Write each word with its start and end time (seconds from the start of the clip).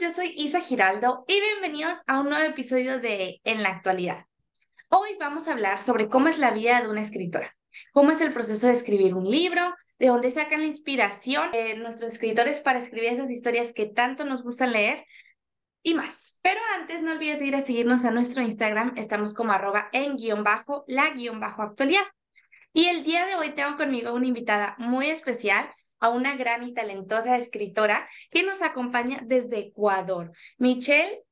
yo 0.00 0.10
soy 0.10 0.32
Isa 0.36 0.60
Giraldo 0.60 1.24
y 1.28 1.38
bienvenidos 1.40 1.98
a 2.06 2.20
un 2.20 2.30
nuevo 2.30 2.44
episodio 2.44 2.98
de 2.98 3.40
En 3.44 3.62
la 3.62 3.68
actualidad. 3.68 4.24
Hoy 4.88 5.10
vamos 5.20 5.46
a 5.46 5.52
hablar 5.52 5.80
sobre 5.80 6.08
cómo 6.08 6.28
es 6.28 6.38
la 6.38 6.50
vida 6.50 6.80
de 6.80 6.88
una 6.88 7.02
escritora, 7.02 7.54
cómo 7.92 8.10
es 8.10 8.20
el 8.22 8.32
proceso 8.32 8.68
de 8.68 8.72
escribir 8.72 9.14
un 9.14 9.28
libro, 9.30 9.74
de 9.98 10.06
dónde 10.06 10.30
sacan 10.30 10.60
la 10.60 10.66
inspiración 10.66 11.50
nuestros 11.78 12.12
escritores 12.12 12.60
para 12.60 12.78
escribir 12.78 13.12
esas 13.12 13.30
historias 13.30 13.72
que 13.74 13.86
tanto 13.86 14.24
nos 14.24 14.42
gustan 14.42 14.72
leer 14.72 15.04
y 15.82 15.92
más. 15.94 16.38
Pero 16.40 16.60
antes 16.78 17.02
no 17.02 17.12
olvides 17.12 17.40
de 17.40 17.46
ir 17.46 17.54
a 17.54 17.60
seguirnos 17.60 18.06
a 18.06 18.10
nuestro 18.10 18.42
Instagram, 18.42 18.94
estamos 18.96 19.34
como 19.34 19.52
arroba 19.52 19.90
en 19.92 20.16
guion 20.16 20.42
bajo 20.42 20.84
la 20.86 21.10
guion 21.10 21.38
bajo 21.38 21.62
actualidad. 21.62 22.04
Y 22.72 22.86
el 22.86 23.04
día 23.04 23.26
de 23.26 23.34
hoy 23.34 23.50
tengo 23.50 23.76
conmigo 23.76 24.14
una 24.14 24.26
invitada 24.26 24.74
muy 24.78 25.10
especial 25.10 25.70
a 26.02 26.08
una 26.10 26.36
gran 26.36 26.64
y 26.64 26.74
talentosa 26.74 27.38
escritora 27.38 28.08
que 28.30 28.42
nos 28.42 28.60
acompaña 28.60 29.22
desde 29.24 29.60
Ecuador, 29.60 30.32
Michelle, 30.58 31.22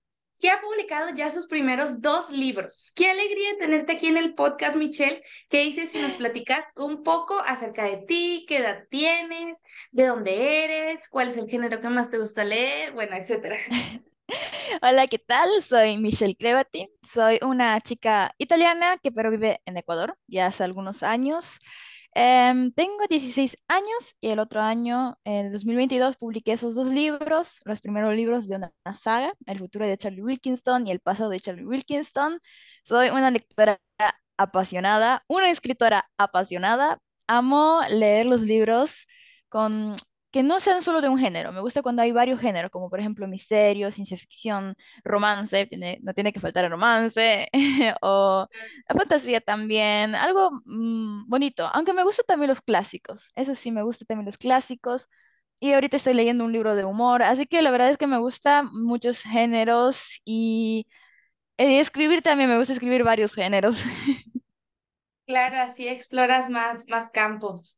que 0.41 0.49
ha 0.49 0.61
publicado 0.61 1.11
ya 1.11 1.31
sus 1.31 1.49
primeros 1.49 2.01
dos 2.01 2.31
libros. 2.31 2.93
Qué 2.95 3.11
alegría 3.11 3.59
tenerte 3.59 3.93
aquí 3.93 4.07
en 4.07 4.17
el 4.17 4.35
podcast, 4.35 4.77
Michelle. 4.77 5.23
¿Qué 5.49 5.65
dices 5.65 5.91
si 5.91 6.01
nos 6.01 6.15
platicas 6.15 6.65
un 6.77 7.03
poco 7.03 7.39
acerca 7.41 7.85
de 7.85 7.99
ti, 7.99 8.47
qué 8.49 8.59
edad 8.59 8.85
tienes, 8.89 9.59
de 9.91 10.07
dónde 10.07 10.65
eres, 10.65 11.09
cuál 11.11 11.29
es 11.29 11.37
el 11.37 11.49
género 11.49 11.81
que 11.81 11.89
más 11.89 12.09
te 12.09 12.19
gusta 12.19 12.45
leer, 12.45 12.93
bueno, 12.93 13.17
etcétera? 13.17 13.59
Hola, 14.83 15.09
¿qué 15.09 15.19
tal? 15.19 15.49
Soy 15.63 15.99
Michelle 15.99 16.37
Crevati. 16.37 16.89
Soy 17.13 17.41
una 17.43 17.81
chica 17.81 18.33
italiana 18.39 18.99
que 19.03 19.11
pero 19.11 19.33
vive 19.33 19.61
en 19.67 19.77
Ecuador 19.77 20.17
ya 20.29 20.47
hace 20.47 20.63
algunos 20.63 21.03
años. 21.03 21.59
Em, 22.15 22.73
tengo 22.73 23.07
16 23.09 23.57
años 23.69 24.17
y 24.21 24.31
el 24.31 24.41
otro 24.41 24.61
año, 24.61 25.17
en 25.25 25.53
2022, 25.53 26.17
publiqué 26.17 26.53
esos 26.53 26.75
dos 26.75 26.89
libros, 26.89 27.59
los 27.65 27.81
primeros 27.81 28.15
libros 28.15 28.49
de 28.49 28.57
una 28.57 28.73
saga, 29.01 29.33
El 29.47 29.59
futuro 29.59 29.87
de 29.87 29.97
Charlie 29.97 30.23
Wilkinston 30.23 30.87
y 30.89 30.91
El 30.91 31.01
pasado 31.01 31.31
de 31.31 31.41
Charlie 31.41 31.65
Wilkinston. 31.65 32.41
Soy 32.85 33.11
una 33.11 33.31
lectora 33.31 33.81
apasionada, 34.37 35.25
una 35.29 35.51
escritora 35.51 36.11
apasionada. 36.19 36.99
Amo 37.29 37.83
leer 37.91 38.27
los 38.27 38.43
libros 38.43 39.07
con 39.49 39.97
que 40.31 40.43
no 40.43 40.61
sean 40.61 40.83
solo 40.83 41.01
de 41.01 41.09
un 41.09 41.19
género. 41.19 41.53
Me 41.53 41.61
gusta 41.61 41.83
cuando 41.83 42.03
hay 42.03 42.13
varios 42.13 42.41
géneros, 42.41 42.71
como 42.71 42.89
por 42.91 43.01
ejemplo 43.01 43.27
misterio, 43.29 43.91
ciencia 43.91 44.17
ficción, 44.17 44.77
romance, 45.05 45.67
tiene, 45.67 45.99
no 46.03 46.15
tiene 46.15 46.33
que 46.33 46.41
faltar 46.41 46.65
el 46.65 46.71
romance, 46.71 47.49
o 48.03 48.49
la 48.89 48.95
fantasía 48.95 49.41
también, 49.41 50.15
algo 50.15 50.51
mm, 50.67 51.29
bonito. 51.29 51.67
Aunque 51.73 51.93
me 51.93 52.05
gustan 52.05 52.27
también 52.27 52.49
los 52.51 52.61
clásicos, 52.63 53.31
eso 53.35 53.55
sí, 53.55 53.71
me 53.73 53.83
gustan 53.83 54.07
también 54.07 54.27
los 54.27 54.39
clásicos. 54.39 55.07
Y 55.63 55.75
ahorita 55.75 55.99
estoy 55.99 56.15
leyendo 56.15 56.45
un 56.45 56.53
libro 56.53 56.75
de 56.75 56.85
humor, 56.87 57.23
así 57.23 57.47
que 57.47 57.61
la 57.63 57.71
verdad 57.71 57.91
es 57.91 57.99
que 57.99 58.07
me 58.07 58.19
gustan 58.19 58.69
muchos 58.73 59.21
géneros 59.21 60.01
y 60.25 60.87
eh, 61.59 61.81
escribir 61.81 62.23
también, 62.23 62.51
me 62.51 62.59
gusta 62.59 62.73
escribir 62.75 63.05
varios 63.05 63.35
géneros. 63.35 63.83
Claro, 65.27 65.57
así 65.61 65.89
exploras 65.89 66.51
más, 66.51 66.87
más 66.89 67.09
campos. 67.09 67.75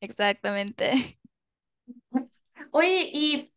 Exactamente. 0.00 1.18
Oye, 2.74 3.10
y, 3.12 3.48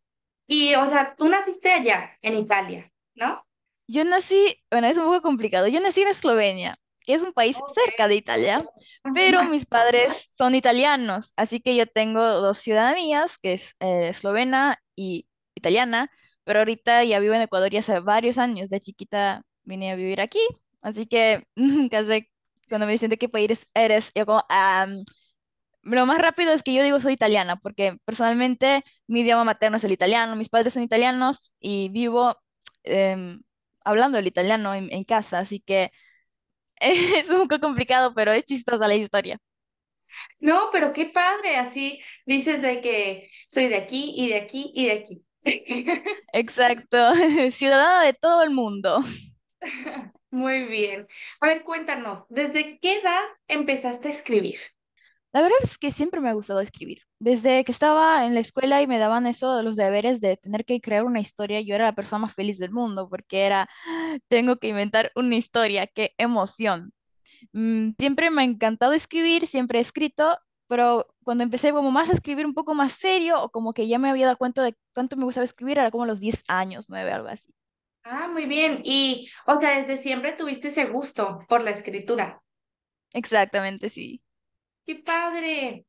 y, 0.46 0.74
o 0.76 0.86
sea, 0.86 1.14
tú 1.16 1.28
naciste 1.28 1.72
allá, 1.72 2.16
en 2.22 2.34
Italia, 2.36 2.92
¿no? 3.14 3.44
Yo 3.86 4.04
nací, 4.04 4.56
bueno, 4.70 4.86
es 4.88 4.96
un 4.98 5.04
poco 5.04 5.22
complicado. 5.22 5.66
Yo 5.68 5.80
nací 5.80 6.02
en 6.02 6.08
Eslovenia, 6.08 6.74
que 7.00 7.14
es 7.14 7.22
un 7.22 7.32
país 7.32 7.56
cerca 7.74 8.06
de 8.08 8.16
Italia, 8.16 8.64
pero 9.12 9.44
mis 9.44 9.66
padres 9.66 10.28
son 10.36 10.54
italianos, 10.54 11.32
así 11.36 11.60
que 11.60 11.74
yo 11.76 11.86
tengo 11.86 12.20
dos 12.22 12.58
ciudadanías, 12.58 13.38
que 13.38 13.54
es 13.54 13.74
eh, 13.80 14.08
eslovena 14.10 14.78
y 14.94 15.26
italiana, 15.54 16.10
pero 16.44 16.60
ahorita 16.60 17.04
ya 17.04 17.18
vivo 17.18 17.34
en 17.34 17.42
Ecuador 17.42 17.70
ya 17.72 17.80
hace 17.80 18.00
varios 18.00 18.38
años. 18.38 18.68
De 18.70 18.80
chiquita 18.80 19.42
vine 19.64 19.90
a 19.92 19.96
vivir 19.96 20.20
aquí, 20.20 20.40
así 20.82 21.06
que 21.06 21.46
casi 21.90 22.28
cuando 22.68 22.86
me 22.86 22.92
dicen 22.92 23.10
de 23.10 23.18
qué 23.18 23.28
país 23.28 23.66
eres, 23.74 24.12
yo 24.14 24.26
como, 24.26 24.44
"Ah, 24.50 24.86
lo 25.88 26.06
más 26.06 26.18
rápido 26.20 26.52
es 26.52 26.62
que 26.62 26.74
yo 26.74 26.82
digo 26.82 27.00
soy 27.00 27.14
italiana, 27.14 27.56
porque 27.56 27.98
personalmente 28.04 28.84
mi 29.06 29.20
idioma 29.20 29.44
materno 29.44 29.76
es 29.78 29.84
el 29.84 29.92
italiano, 29.92 30.36
mis 30.36 30.48
padres 30.48 30.74
son 30.74 30.82
italianos 30.82 31.52
y 31.60 31.88
vivo 31.90 32.36
em, 32.84 33.42
hablando 33.84 34.18
el 34.18 34.26
italiano 34.26 34.74
en, 34.74 34.92
en 34.92 35.04
casa, 35.04 35.38
así 35.40 35.60
que 35.60 35.92
es 36.80 37.28
un 37.30 37.48
poco 37.48 37.60
complicado, 37.60 38.14
pero 38.14 38.32
es 38.32 38.44
chistosa 38.44 38.88
la 38.88 38.96
historia. 38.96 39.38
No, 40.40 40.70
pero 40.72 40.92
qué 40.92 41.06
padre, 41.06 41.56
así 41.56 42.00
dices 42.26 42.62
de 42.62 42.80
que 42.80 43.30
soy 43.48 43.68
de 43.68 43.76
aquí 43.76 44.12
y 44.16 44.28
de 44.28 44.36
aquí 44.36 44.72
y 44.74 44.86
de 44.86 44.92
aquí. 44.92 45.26
Exacto, 46.32 46.96
ciudadana 47.52 48.04
de 48.04 48.14
todo 48.14 48.42
el 48.42 48.50
mundo. 48.50 49.00
Muy 50.30 50.64
bien. 50.64 51.06
A 51.40 51.46
ver, 51.48 51.64
cuéntanos, 51.64 52.26
¿desde 52.28 52.78
qué 52.80 52.98
edad 53.00 53.22
empezaste 53.48 54.08
a 54.08 54.10
escribir? 54.12 54.56
La 55.32 55.42
verdad 55.42 55.58
es 55.62 55.76
que 55.78 55.92
siempre 55.92 56.20
me 56.20 56.30
ha 56.30 56.32
gustado 56.32 56.60
escribir. 56.60 57.02
Desde 57.20 57.62
que 57.64 57.72
estaba 57.72 58.24
en 58.24 58.34
la 58.34 58.40
escuela 58.40 58.80
y 58.82 58.86
me 58.86 58.98
daban 58.98 59.26
eso 59.26 59.56
de 59.56 59.62
los 59.62 59.76
deberes 59.76 60.20
de 60.20 60.36
tener 60.38 60.64
que 60.64 60.80
crear 60.80 61.04
una 61.04 61.20
historia, 61.20 61.60
yo 61.60 61.74
era 61.74 61.84
la 61.84 61.94
persona 61.94 62.20
más 62.20 62.34
feliz 62.34 62.58
del 62.58 62.70
mundo 62.72 63.08
porque 63.08 63.44
era, 63.44 63.68
tengo 64.28 64.56
que 64.56 64.68
inventar 64.68 65.12
una 65.14 65.36
historia, 65.36 65.86
qué 65.86 66.14
emoción. 66.18 66.92
Mm, 67.52 67.90
siempre 67.98 68.30
me 68.30 68.42
ha 68.42 68.44
encantado 68.44 68.92
escribir, 68.94 69.46
siempre 69.46 69.78
he 69.78 69.82
escrito, 69.82 70.38
pero 70.66 71.06
cuando 71.24 71.44
empecé 71.44 71.72
como 71.72 71.90
más 71.90 72.10
a 72.10 72.14
escribir 72.14 72.46
un 72.46 72.54
poco 72.54 72.74
más 72.74 72.92
serio 72.92 73.42
o 73.42 73.50
como 73.50 73.74
que 73.74 73.88
ya 73.88 73.98
me 73.98 74.10
había 74.10 74.26
dado 74.26 74.38
cuenta 74.38 74.62
de 74.62 74.76
cuánto 74.94 75.16
me 75.16 75.24
gustaba 75.24 75.44
escribir, 75.44 75.78
era 75.78 75.90
como 75.90 76.04
a 76.04 76.06
los 76.06 76.20
10 76.20 76.42
años, 76.48 76.86
9, 76.88 77.12
algo 77.12 77.28
así. 77.28 77.52
Ah, 78.04 78.28
muy 78.28 78.46
bien. 78.46 78.80
Y, 78.84 79.28
o 79.46 79.60
sea, 79.60 79.82
desde 79.82 80.02
siempre 80.02 80.32
tuviste 80.32 80.68
ese 80.68 80.86
gusto 80.86 81.40
por 81.48 81.62
la 81.62 81.70
escritura. 81.70 82.40
Exactamente, 83.12 83.90
sí. 83.90 84.22
Qué 84.88 84.94
padre. 84.94 85.84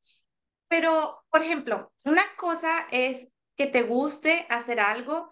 Pero, 0.68 1.24
por 1.32 1.42
ejemplo, 1.42 1.94
una 2.04 2.24
cosa 2.36 2.86
es 2.92 3.30
que 3.56 3.66
te 3.66 3.84
guste 3.84 4.46
hacer 4.50 4.82
algo. 4.82 5.30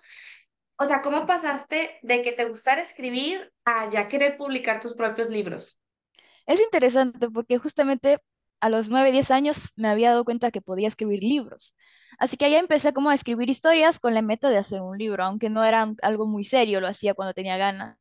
O 0.79 0.85
sea, 0.85 1.01
¿cómo 1.01 1.25
pasaste 1.25 1.99
de 2.01 2.21
que 2.21 2.31
te 2.31 2.45
gustara 2.45 2.81
escribir 2.81 3.51
a 3.65 3.89
ya 3.89 4.07
querer 4.07 4.37
publicar 4.37 4.79
tus 4.79 4.93
propios 4.93 5.29
libros? 5.29 5.81
Es 6.45 6.61
interesante 6.61 7.29
porque 7.29 7.57
justamente 7.57 8.19
a 8.61 8.69
los 8.69 8.87
9 8.87 9.11
10 9.11 9.31
años 9.31 9.57
me 9.75 9.89
había 9.89 10.11
dado 10.11 10.23
cuenta 10.23 10.49
que 10.49 10.61
podía 10.61 10.87
escribir 10.87 11.21
libros. 11.21 11.75
Así 12.19 12.37
que 12.37 12.45
allá 12.45 12.59
empecé 12.59 12.93
como 12.93 13.09
a 13.09 13.15
escribir 13.15 13.49
historias 13.49 13.99
con 13.99 14.13
la 14.13 14.21
meta 14.21 14.49
de 14.49 14.59
hacer 14.59 14.79
un 14.79 14.97
libro, 14.97 15.25
aunque 15.25 15.49
no 15.49 15.65
era 15.65 15.93
algo 16.03 16.25
muy 16.25 16.45
serio, 16.45 16.79
lo 16.79 16.87
hacía 16.87 17.15
cuando 17.15 17.33
tenía 17.33 17.57
ganas. 17.57 17.97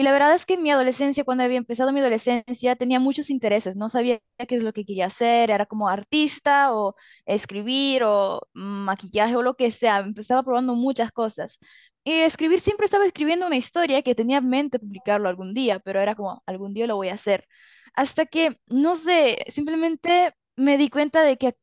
Y 0.00 0.02
la 0.02 0.12
verdad 0.12 0.34
es 0.34 0.46
que 0.46 0.54
en 0.54 0.62
mi 0.62 0.70
adolescencia, 0.70 1.24
cuando 1.24 1.44
había 1.44 1.58
empezado 1.58 1.92
mi 1.92 2.00
adolescencia, 2.00 2.74
tenía 2.74 2.98
muchos 2.98 3.28
intereses, 3.28 3.76
no 3.76 3.90
sabía 3.90 4.18
qué 4.48 4.56
es 4.56 4.62
lo 4.62 4.72
que 4.72 4.86
quería 4.86 5.04
hacer, 5.06 5.50
era 5.50 5.66
como 5.66 5.88
artista 5.90 6.74
o 6.74 6.94
escribir 7.26 8.04
o 8.04 8.40
maquillaje 8.54 9.36
o 9.36 9.42
lo 9.42 9.56
que 9.56 9.70
sea, 9.70 9.98
empezaba 9.98 10.42
probando 10.42 10.74
muchas 10.74 11.12
cosas. 11.12 11.58
Y 12.02 12.12
escribir 12.20 12.60
siempre 12.60 12.86
estaba 12.86 13.04
escribiendo 13.04 13.46
una 13.46 13.58
historia 13.58 14.00
que 14.00 14.14
tenía 14.14 14.38
en 14.38 14.48
mente 14.48 14.78
publicarlo 14.78 15.28
algún 15.28 15.52
día, 15.52 15.80
pero 15.80 16.00
era 16.00 16.14
como, 16.14 16.42
algún 16.46 16.72
día 16.72 16.86
lo 16.86 16.96
voy 16.96 17.10
a 17.10 17.14
hacer. 17.14 17.46
Hasta 17.92 18.24
que, 18.24 18.56
no 18.68 18.96
sé, 18.96 19.44
simplemente 19.48 20.32
me 20.56 20.78
di 20.78 20.88
cuenta 20.88 21.22
de 21.22 21.36
que 21.36 21.56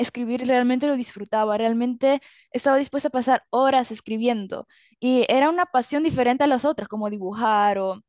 escribir 0.00 0.46
realmente 0.46 0.86
lo 0.86 0.96
disfrutaba, 0.96 1.56
realmente 1.58 2.20
estaba 2.52 2.76
dispuesta 2.78 3.08
a 3.08 3.12
pasar 3.12 3.44
horas 3.50 3.90
escribiendo. 3.90 4.66
Y 5.00 5.24
era 5.28 5.50
una 5.50 5.66
pasión 5.66 6.02
diferente 6.02 6.44
a 6.44 6.46
las 6.46 6.64
otras, 6.64 6.88
como 6.88 7.10
dibujar 7.10 7.78
o 7.78 8.02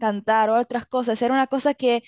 cantar 0.00 0.50
o 0.50 0.58
otras 0.60 0.86
cosas. 0.86 1.20
Era 1.22 1.34
una 1.34 1.46
cosa 1.46 1.74
que 1.74 2.02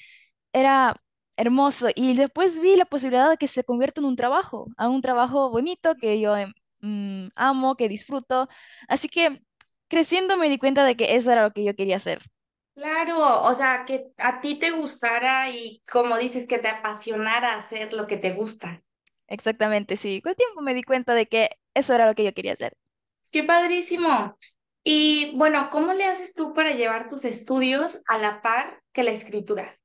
era 0.53 0.97
hermoso. 1.37 1.88
Y 1.94 2.16
después 2.16 2.59
vi 2.60 2.77
la 2.77 2.87
posibilidad 2.87 3.31
de 3.31 3.37
que 3.38 3.49
se 3.49 3.65
convierta 3.65 4.00
en 4.00 4.06
un 4.06 4.16
trabajo, 4.16 4.69
a 4.77 4.88
un 4.88 5.03
trabajo 5.03 5.50
bonito 5.50 5.97
que 5.97 6.21
yo 6.21 6.37
em, 6.37 6.53
mm, 6.81 7.28
amo, 7.37 7.77
que 7.77 7.88
disfruto. 7.88 8.48
Así 8.89 9.09
que 9.09 9.42
creciendo 9.89 10.36
me 10.36 10.48
di 10.48 10.59
cuenta 10.59 10.84
de 10.84 10.97
que 10.97 11.16
eso 11.16 11.33
era 11.33 11.42
lo 11.45 11.53
que 11.53 11.65
yo 11.65 11.74
quería 11.77 11.97
hacer. 11.97 12.22
Claro, 12.74 13.42
o 13.45 13.54
sea, 13.54 13.84
que 13.86 14.13
a 14.18 14.41
ti 14.41 14.57
te 14.59 14.71
gustara 14.71 15.51
y 15.51 15.83
como 15.91 16.16
dices, 16.18 16.47
que 16.47 16.59
te 16.59 16.68
apasionara 16.68 17.57
hacer 17.57 17.92
lo 17.95 18.07
que 18.07 18.18
te 18.18 18.33
gusta. 18.33 18.83
Exactamente, 19.28 19.97
sí. 19.97 20.21
Con 20.23 20.31
el 20.31 20.37
tiempo 20.37 20.63
me 20.63 20.75
di 20.75 20.83
cuenta 20.83 21.15
de 21.15 21.27
que 21.28 21.51
eso 21.75 21.95
era 21.95 22.07
lo 22.07 22.15
que 22.17 22.25
yo 22.25 22.34
quería 22.34 22.55
hacer. 22.55 22.77
Qué 23.31 23.45
padrísimo. 23.45 24.37
Y 24.84 25.33
bueno, 25.37 25.69
¿cómo 25.71 25.93
le 25.93 26.05
haces 26.05 26.34
tú 26.34 26.55
para 26.55 26.73
llevar 26.73 27.09
tus 27.09 27.25
estudios 27.25 28.01
a 28.09 28.19
la 28.19 28.43
par 28.43 28.83
que 28.93 29.03
la 29.05 29.11
escritura? 29.13 29.78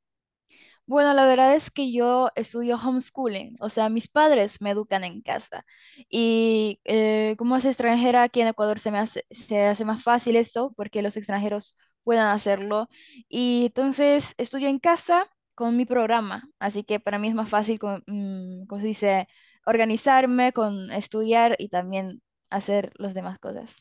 Bueno, 0.85 1.13
la 1.13 1.25
verdad 1.25 1.55
es 1.55 1.71
que 1.71 1.91
yo 1.93 2.29
estudio 2.35 2.75
homeschooling, 2.77 3.55
o 3.61 3.69
sea, 3.69 3.89
mis 3.89 4.07
padres 4.09 4.59
me 4.61 4.71
educan 4.71 5.03
en 5.03 5.21
casa. 5.21 5.65
Y 6.09 6.81
eh, 6.83 7.35
como 7.37 7.55
es 7.57 7.65
extranjera, 7.65 8.23
aquí 8.23 8.41
en 8.41 8.47
Ecuador 8.49 8.79
se 8.79 8.91
me 8.91 8.99
hace, 8.99 9.25
se 9.31 9.65
hace 9.67 9.85
más 9.85 10.03
fácil 10.03 10.35
esto 10.35 10.73
porque 10.75 11.01
los 11.01 11.15
extranjeros 11.17 11.77
puedan 12.03 12.27
hacerlo. 12.29 12.89
Y 13.29 13.67
entonces 13.67 14.33
estudio 14.37 14.67
en 14.67 14.79
casa 14.79 15.27
con 15.55 15.77
mi 15.77 15.85
programa, 15.85 16.43
así 16.59 16.83
que 16.83 16.99
para 16.99 17.19
mí 17.19 17.27
es 17.29 17.35
más 17.35 17.49
fácil, 17.49 17.79
con, 17.79 18.03
mm, 18.07 18.65
¿cómo 18.67 18.81
se 18.81 18.87
dice?, 18.87 19.27
organizarme 19.65 20.53
con 20.53 20.91
estudiar 20.91 21.55
y 21.59 21.69
también 21.69 22.21
hacer 22.49 22.91
las 22.97 23.13
demás 23.13 23.39
cosas. 23.39 23.75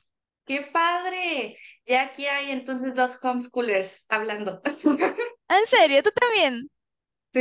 ¡Qué 0.47 0.63
padre! 0.63 1.57
Ya 1.87 2.03
aquí 2.03 2.27
hay 2.27 2.51
entonces 2.51 2.95
dos 2.95 3.19
homeschoolers 3.23 4.07
hablando. 4.09 4.61
¿En 5.49 5.67
serio? 5.67 6.03
¿Tú 6.03 6.11
también? 6.13 6.71
Sí. 7.33 7.41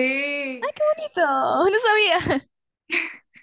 ¡Ay, 0.62 0.70
qué 0.76 0.84
bonito! 0.96 1.70
No 1.72 1.80
sabía. 1.80 2.48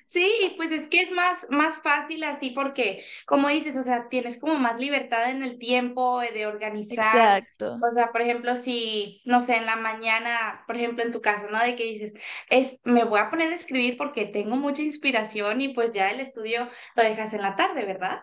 Sí, 0.06 0.30
y 0.44 0.50
pues 0.56 0.70
es 0.72 0.88
que 0.88 1.00
es 1.00 1.10
más, 1.12 1.46
más 1.50 1.82
fácil 1.82 2.22
así 2.24 2.50
porque, 2.50 3.04
como 3.26 3.48
dices, 3.48 3.76
o 3.76 3.82
sea, 3.82 4.08
tienes 4.08 4.38
como 4.38 4.54
más 4.56 4.78
libertad 4.80 5.30
en 5.30 5.42
el 5.42 5.58
tiempo 5.58 6.22
eh, 6.22 6.32
de 6.32 6.46
organizar. 6.46 7.36
Exacto. 7.38 7.66
O 7.80 7.92
sea, 7.92 8.12
por 8.12 8.22
ejemplo, 8.22 8.56
si, 8.56 9.20
no 9.26 9.42
sé, 9.42 9.56
en 9.56 9.66
la 9.66 9.76
mañana, 9.76 10.64
por 10.66 10.76
ejemplo, 10.76 11.04
en 11.04 11.12
tu 11.12 11.20
caso, 11.20 11.48
¿no? 11.50 11.60
De 11.60 11.76
que 11.76 11.84
dices, 11.84 12.12
es, 12.48 12.80
me 12.84 13.04
voy 13.04 13.20
a 13.20 13.28
poner 13.30 13.52
a 13.52 13.54
escribir 13.56 13.96
porque 13.96 14.26
tengo 14.26 14.56
mucha 14.56 14.82
inspiración 14.82 15.60
y 15.60 15.68
pues 15.74 15.92
ya 15.92 16.10
el 16.10 16.20
estudio 16.20 16.68
lo 16.96 17.02
dejas 17.02 17.34
en 17.34 17.42
la 17.42 17.56
tarde, 17.56 17.84
¿verdad? 17.84 18.20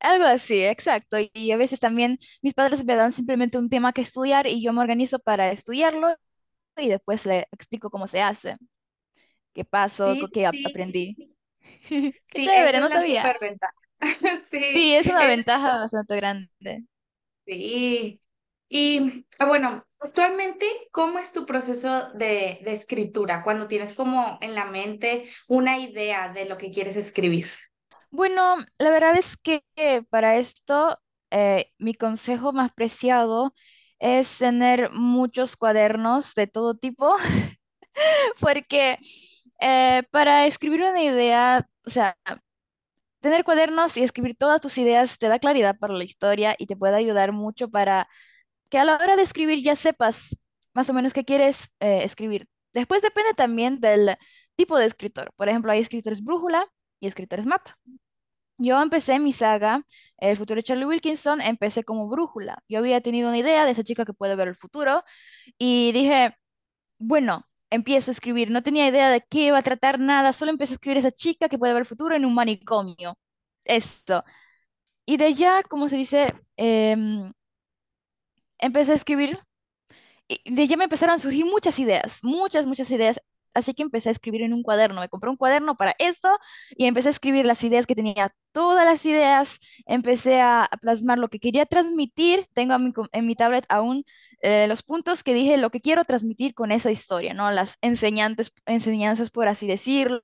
Algo 0.00 0.24
así, 0.26 0.62
exacto. 0.64 1.16
Y 1.32 1.50
a 1.52 1.56
veces 1.56 1.80
también 1.80 2.18
mis 2.42 2.54
padres 2.54 2.84
me 2.84 2.94
dan 2.96 3.12
simplemente 3.12 3.58
un 3.58 3.70
tema 3.70 3.92
que 3.92 4.02
estudiar 4.02 4.46
y 4.46 4.62
yo 4.62 4.72
me 4.72 4.80
organizo 4.82 5.18
para 5.18 5.50
estudiarlo 5.50 6.14
y 6.76 6.88
después 6.90 7.26
le 7.26 7.48
explico 7.52 7.90
cómo 7.90 8.08
se 8.08 8.22
hace, 8.22 8.56
qué 9.54 9.64
pasó, 9.64 10.18
Sí, 10.18 10.28
qué 10.32 10.46
ap- 10.46 10.60
sí, 10.60 10.64
aprendí. 10.64 11.18
Qué 12.30 12.40
sí, 12.42 12.50
chévere, 12.52 12.78
esa 12.78 12.80
es 12.80 12.86
no 12.86 12.88
la 12.88 13.00
sabía. 13.00 13.34
superventaja. 13.40 13.72
Sí, 14.50 14.58
Sí, 14.94 14.94
es 14.94 15.06
una 15.06 15.24
es, 15.24 15.26
ventaja 15.26 15.76
bastante 15.78 16.16
grande. 16.16 16.84
sí. 17.46 18.20
Y 18.68 19.26
ah, 19.38 19.46
bueno, 19.46 19.84
actualmente, 20.00 20.66
¿cómo 20.90 21.18
es 21.18 21.32
tu 21.32 21.46
proceso 21.46 22.10
de, 22.14 22.60
de 22.64 22.72
escritura 22.72 23.42
cuando 23.42 23.68
tienes 23.68 23.94
como 23.94 24.38
en 24.40 24.54
la 24.54 24.64
mente 24.66 25.28
una 25.48 25.78
idea 25.78 26.32
de 26.32 26.46
lo 26.46 26.58
que 26.58 26.70
quieres 26.72 26.96
escribir? 26.96 27.46
Bueno, 28.10 28.56
la 28.78 28.90
verdad 28.90 29.16
es 29.18 29.36
que 29.36 29.64
eh, 29.76 30.02
para 30.04 30.36
esto 30.38 30.98
eh, 31.30 31.72
mi 31.78 31.94
consejo 31.94 32.52
más 32.52 32.72
preciado 32.72 33.54
es 33.98 34.38
tener 34.38 34.90
muchos 34.92 35.56
cuadernos 35.56 36.34
de 36.34 36.46
todo 36.46 36.74
tipo, 36.76 37.16
porque 38.40 38.98
eh, 39.60 40.02
para 40.10 40.46
escribir 40.46 40.82
una 40.82 41.02
idea, 41.02 41.68
o 41.86 41.90
sea, 41.90 42.16
tener 43.20 43.44
cuadernos 43.44 43.96
y 43.96 44.02
escribir 44.02 44.36
todas 44.36 44.60
tus 44.60 44.76
ideas 44.78 45.18
te 45.18 45.28
da 45.28 45.38
claridad 45.38 45.78
para 45.78 45.94
la 45.94 46.04
historia 46.04 46.54
y 46.58 46.66
te 46.66 46.76
puede 46.76 46.96
ayudar 46.96 47.32
mucho 47.32 47.70
para 47.70 48.08
que 48.70 48.78
a 48.78 48.84
la 48.84 48.96
hora 48.96 49.16
de 49.16 49.22
escribir 49.22 49.62
ya 49.62 49.76
sepas 49.76 50.36
más 50.74 50.90
o 50.90 50.94
menos 50.94 51.12
qué 51.14 51.24
quieres 51.24 51.68
eh, 51.80 52.02
escribir. 52.04 52.48
Después 52.74 53.02
depende 53.02 53.34
también 53.34 53.80
del 53.80 54.16
tipo 54.56 54.78
de 54.78 54.86
escritor. 54.86 55.32
Por 55.36 55.48
ejemplo, 55.48 55.72
hay 55.72 55.80
escritores 55.80 56.22
brújula 56.24 56.66
y 57.00 57.06
escritores 57.08 57.46
mapa. 57.46 57.78
Yo 58.58 58.80
empecé 58.82 59.18
mi 59.18 59.32
saga, 59.32 59.82
El 60.18 60.36
futuro 60.36 60.56
de 60.58 60.62
Charlie 60.64 60.86
Wilkinson, 60.86 61.40
empecé 61.40 61.84
como 61.84 62.08
brújula. 62.08 62.62
Yo 62.68 62.78
había 62.78 63.00
tenido 63.00 63.28
una 63.28 63.38
idea 63.38 63.64
de 63.64 63.72
esa 63.72 63.84
chica 63.84 64.04
que 64.04 64.12
puede 64.14 64.36
ver 64.36 64.48
el 64.48 64.56
futuro 64.56 65.02
y 65.58 65.92
dije, 65.92 66.36
bueno, 66.98 67.46
empiezo 67.74 68.10
a 68.10 68.14
escribir. 68.14 68.50
No 68.50 68.62
tenía 68.62 68.88
idea 68.88 69.10
de 69.10 69.22
qué 69.28 69.46
iba 69.46 69.58
a 69.58 69.62
tratar 69.62 69.98
nada, 70.00 70.32
solo 70.32 70.50
empecé 70.52 70.74
a 70.74 70.76
escribir 70.76 70.98
esa 70.98 71.12
chica 71.12 71.48
que 71.48 71.58
puede 71.58 71.74
ver 71.74 71.86
futuro 71.86 72.14
en 72.16 72.24
un 72.24 72.34
manicomio. 72.34 73.16
Esto. 73.64 74.24
Y 75.06 75.16
de 75.18 75.26
allá, 75.26 75.62
como 75.68 75.88
se 75.88 75.96
dice, 75.96 76.34
Em, 76.56 77.32
empecé 78.58 78.92
a 78.92 78.94
escribir 78.96 79.38
y 80.28 80.54
de 80.54 80.66
ya 80.66 80.76
me 80.76 80.84
empezaron 80.84 81.16
a 81.16 81.18
surgir 81.18 81.44
muchas 81.46 81.78
ideas, 81.78 82.20
muchas, 82.24 82.66
muchas 82.66 82.90
ideas. 82.90 83.20
Así 83.54 83.74
que 83.74 83.82
empecé 83.82 84.08
a 84.08 84.12
escribir 84.12 84.42
en 84.42 84.52
un 84.52 84.62
cuaderno. 84.62 85.00
Me 85.00 85.08
compré 85.08 85.30
un 85.30 85.36
cuaderno 85.36 85.76
para 85.76 85.94
esto 85.98 86.28
y 86.76 86.86
empecé 86.86 87.08
a 87.08 87.10
escribir 87.12 87.46
las 87.46 87.62
ideas 87.64 87.86
que 87.86 87.94
tenía, 87.94 88.34
todas 88.52 88.84
las 88.84 89.04
ideas. 89.06 89.58
Empecé 89.86 90.40
a, 90.40 90.68
plasmar 90.80 91.18
lo 91.18 91.28
que 91.28 91.38
quería 91.40 91.66
transmitir. 91.66 92.48
Tengo 92.54 92.74
en 92.74 93.26
mi, 93.26 93.34
tablet 93.36 93.64
aún 93.68 94.04
eh, 94.42 94.66
los 94.68 94.82
puntos 94.82 95.22
que 95.24 95.34
dije, 95.34 95.56
lo 95.56 95.70
que 95.70 95.80
quiero 95.80 96.04
transmitir 96.04 96.54
con 96.54 96.72
esa 96.72 96.90
historia, 96.90 97.34
¿no? 97.34 97.50
Las 97.50 97.78
enseñantes, 97.80 98.52
enseñanzas, 98.66 99.30
por 99.30 99.48
así 99.48 99.66
decirlo, 99.66 100.22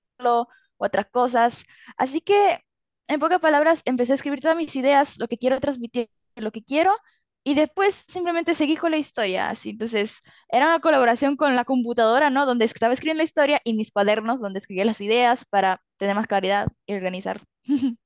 otras 0.76 1.06
cosas. 1.10 1.64
Así 1.96 2.20
que, 2.20 2.64
en 3.08 3.20
pocas 3.20 3.40
palabras, 3.40 3.82
empecé 3.84 4.12
a 4.12 4.14
escribir 4.16 4.40
todas 4.40 4.56
mis 4.56 4.74
ideas, 4.76 5.18
lo 5.18 5.28
que 5.28 5.38
quiero 5.38 5.60
transmitir, 5.60 6.10
lo 6.36 6.52
que 6.52 6.62
quiero 6.62 6.96
y 7.44 7.54
después 7.54 8.04
simplemente 8.08 8.54
seguí 8.54 8.76
con 8.76 8.90
la 8.92 8.98
historia, 8.98 9.50
así. 9.50 9.70
Entonces, 9.70 10.20
era 10.48 10.66
una 10.66 10.80
colaboración 10.80 11.36
con 11.36 11.56
la 11.56 11.64
computadora, 11.64 12.30
¿no? 12.30 12.46
Donde 12.46 12.64
estaba 12.66 12.94
escribiendo 12.94 13.18
la 13.20 13.24
historia 13.24 13.60
y 13.64 13.74
mis 13.74 13.92
cuadernos, 13.92 14.40
donde 14.40 14.58
escribía 14.60 14.84
las 14.84 15.00
ideas 15.00 15.44
para 15.50 15.82
tener 15.98 16.14
más 16.16 16.26
claridad 16.26 16.68
y 16.86 16.94
organizar. 16.94 17.42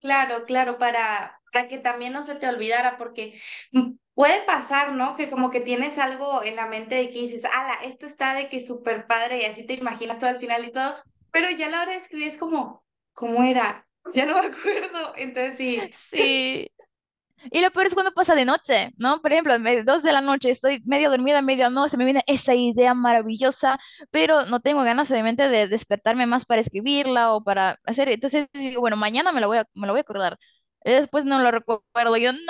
Claro, 0.00 0.44
claro, 0.44 0.76
para, 0.76 1.40
para 1.50 1.66
que 1.66 1.78
también 1.78 2.12
no 2.12 2.22
se 2.22 2.34
te 2.34 2.46
olvidara, 2.46 2.98
porque 2.98 3.40
mm, 3.72 3.92
puede 4.14 4.42
pasar, 4.44 4.92
¿no? 4.92 5.16
Que 5.16 5.30
como 5.30 5.50
que 5.50 5.60
tienes 5.60 5.98
algo 5.98 6.42
en 6.44 6.56
la 6.56 6.66
mente 6.66 6.94
de 6.96 7.10
que 7.10 7.20
dices, 7.22 7.44
ala, 7.46 7.74
esto 7.84 8.04
está 8.06 8.34
de 8.34 8.48
que 8.50 8.60
súper 8.64 9.06
padre 9.06 9.40
y 9.42 9.44
así 9.46 9.64
te 9.66 9.74
imaginas 9.74 10.18
todo 10.18 10.28
al 10.30 10.38
final 10.40 10.62
y 10.64 10.72
todo, 10.72 10.94
pero 11.30 11.48
ya 11.50 11.66
a 11.68 11.70
la 11.70 11.82
hora 11.82 11.92
de 11.92 11.98
escribir 11.98 12.28
es 12.28 12.36
como, 12.36 12.84
¿cómo 13.14 13.42
era? 13.44 13.86
Ya 14.12 14.26
no 14.26 14.34
me 14.34 14.48
acuerdo. 14.48 15.14
Entonces 15.16 15.56
sí, 15.56 15.90
Sí. 16.10 16.68
Y 17.50 17.60
lo 17.60 17.70
peor 17.70 17.86
es 17.86 17.94
cuando 17.94 18.12
pasa 18.12 18.34
de 18.34 18.44
noche, 18.44 18.92
¿no? 18.96 19.20
Por 19.20 19.32
ejemplo, 19.32 19.54
dos 19.84 20.02
de 20.02 20.12
la 20.12 20.20
noche, 20.20 20.50
estoy 20.50 20.82
medio 20.84 21.10
dormida, 21.10 21.42
medio 21.42 21.70
no, 21.70 21.88
se 21.88 21.96
me 21.96 22.04
viene 22.04 22.22
esa 22.26 22.54
idea 22.54 22.94
maravillosa, 22.94 23.78
pero 24.10 24.44
no 24.46 24.60
tengo 24.60 24.82
ganas, 24.82 25.10
obviamente, 25.10 25.48
de 25.48 25.68
despertarme 25.68 26.26
más 26.26 26.44
para 26.46 26.60
escribirla 26.62 27.32
o 27.34 27.42
para 27.44 27.78
hacer. 27.84 28.08
Entonces 28.08 28.48
digo, 28.52 28.80
bueno, 28.80 28.96
mañana 28.96 29.32
me 29.32 29.40
lo 29.40 29.48
voy 29.48 29.58
a, 29.58 29.66
me 29.74 29.86
lo 29.86 29.92
voy 29.92 29.98
a 30.00 30.02
acordar. 30.02 30.38
Después 30.84 31.24
no 31.24 31.38
lo 31.38 31.50
recuerdo. 31.50 32.16
Yo, 32.18 32.32
no, 32.32 32.42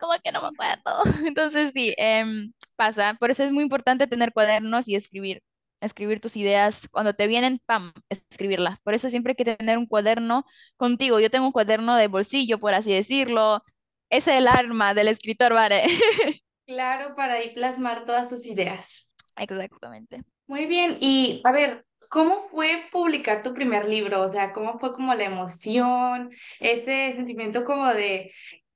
¿cómo 0.00 0.14
que 0.22 0.32
no 0.32 0.40
me 0.42 0.48
acuerdo? 0.48 0.82
Entonces 1.28 1.72
sí, 1.74 1.94
em, 1.98 2.52
pasa. 2.76 3.14
Por 3.20 3.30
eso 3.30 3.42
es 3.44 3.52
muy 3.52 3.62
importante 3.64 4.06
tener 4.06 4.32
cuadernos 4.32 4.88
y 4.88 4.94
escribir. 4.96 5.42
Escribir 5.80 6.20
tus 6.20 6.36
ideas. 6.36 6.88
Cuando 6.90 7.14
te 7.14 7.26
vienen, 7.26 7.60
pam, 7.66 7.92
escribirlas. 8.08 8.78
Por 8.80 8.94
eso 8.94 9.10
siempre 9.10 9.32
hay 9.32 9.36
que 9.44 9.56
tener 9.56 9.76
un 9.78 9.86
cuaderno 9.86 10.44
contigo. 10.76 11.20
Yo 11.20 11.30
tengo 11.30 11.46
un 11.46 11.52
cuaderno 11.52 11.96
de 11.96 12.08
bolsillo, 12.08 12.58
por 12.58 12.72
así 12.74 12.90
decirlo 12.92 13.62
es 14.10 14.28
el 14.28 14.48
arma 14.48 14.94
del 14.94 15.08
escritor 15.08 15.54
Vare. 15.54 15.84
claro, 16.66 17.14
para 17.14 17.34
ahí 17.34 17.54
plasmar 17.54 18.04
todas 18.04 18.28
sus 18.28 18.46
ideas. 18.46 19.14
Exactamente. 19.36 20.22
Muy 20.46 20.66
bien, 20.66 20.98
y 21.00 21.40
a 21.44 21.52
ver, 21.52 21.84
¿cómo 22.08 22.36
fue 22.50 22.84
publicar 22.92 23.42
tu 23.42 23.54
primer 23.54 23.88
libro? 23.88 24.22
O 24.22 24.28
sea, 24.28 24.52
¿cómo 24.52 24.78
fue 24.78 24.92
como 24.92 25.14
la 25.14 25.24
emoción, 25.24 26.30
ese 26.60 27.12
sentimiento 27.14 27.64
como 27.64 27.88
de, 27.88 28.32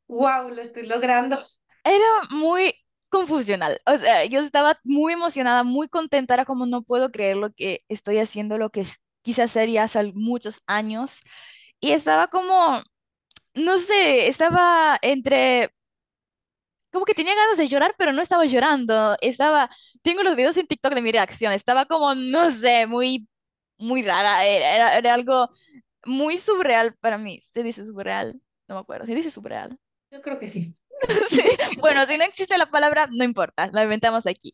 wow, 0.08 0.48
lo 0.48 0.60
estoy 0.60 0.86
logrando? 0.86 1.41
Era 1.84 2.05
muy 2.31 2.74
confusional. 3.10 3.81
O 3.86 3.96
sea, 3.98 4.24
yo 4.24 4.41
estaba 4.41 4.79
muy 4.84 5.12
emocionada, 5.12 5.62
muy 5.62 5.88
contenta. 5.88 6.34
Era 6.34 6.44
como 6.44 6.67
no 6.67 6.82
puedo 6.82 7.10
creer 7.10 7.36
lo 7.36 7.53
que 7.53 7.84
estoy 7.88 8.19
haciendo, 8.19 8.58
lo 8.58 8.70
que 8.70 8.86
quise 9.22 9.43
hacer 9.43 9.69
ya 9.69 9.84
hace 9.84 10.12
muchos 10.14 10.60
años. 10.67 11.20
Y 11.81 11.93
estaba 11.93 12.29
como, 12.29 12.82
no 13.58 13.79
sé, 13.79 14.29
estaba 14.29 14.98
entre, 15.03 15.70
como 16.93 17.05
que 17.05 17.15
tenía 17.15 17.34
ganas 17.34 17.56
de 17.58 17.69
llorar, 17.69 17.94
pero 17.98 18.12
no 18.12 18.22
estaba 18.22 18.44
llorando. 18.46 19.17
Estaba, 19.20 19.69
tengo 20.03 20.22
los 20.22 20.36
videos 20.36 20.56
en 20.56 20.67
TikTok 20.67 20.94
de 20.94 21.03
mi 21.03 21.12
reacción. 21.12 21.53
Estaba 21.53 21.86
como, 21.86 22.15
no 22.15 22.50
sé, 22.50 22.86
muy, 22.86 23.29
muy 23.79 24.03
rara. 24.03 24.46
Era, 24.46 24.74
era, 24.77 24.98
era 24.98 25.15
algo 25.15 25.50
muy 26.06 26.38
surreal 26.38 26.94
para 27.00 27.19
mí. 27.19 27.41
¿Se 27.43 27.62
dice 27.62 27.84
surreal? 27.84 28.41
No 28.69 28.77
me 28.77 28.81
acuerdo. 28.81 29.06
¿Se 29.06 29.15
dice 29.15 29.31
surreal? 29.31 29.79
Yo 30.10 30.22
creo 30.22 30.38
que 30.38 30.48
sí. 30.48 30.74
Sí, 31.31 31.43
Bueno, 31.81 32.05
si 32.06 32.19
no 32.19 32.24
existe 32.24 32.58
la 32.58 32.67
palabra, 32.70 33.08
no 33.12 33.24
importa, 33.24 33.70
la 33.72 33.84
inventamos 33.84 34.27
aquí. 34.27 34.53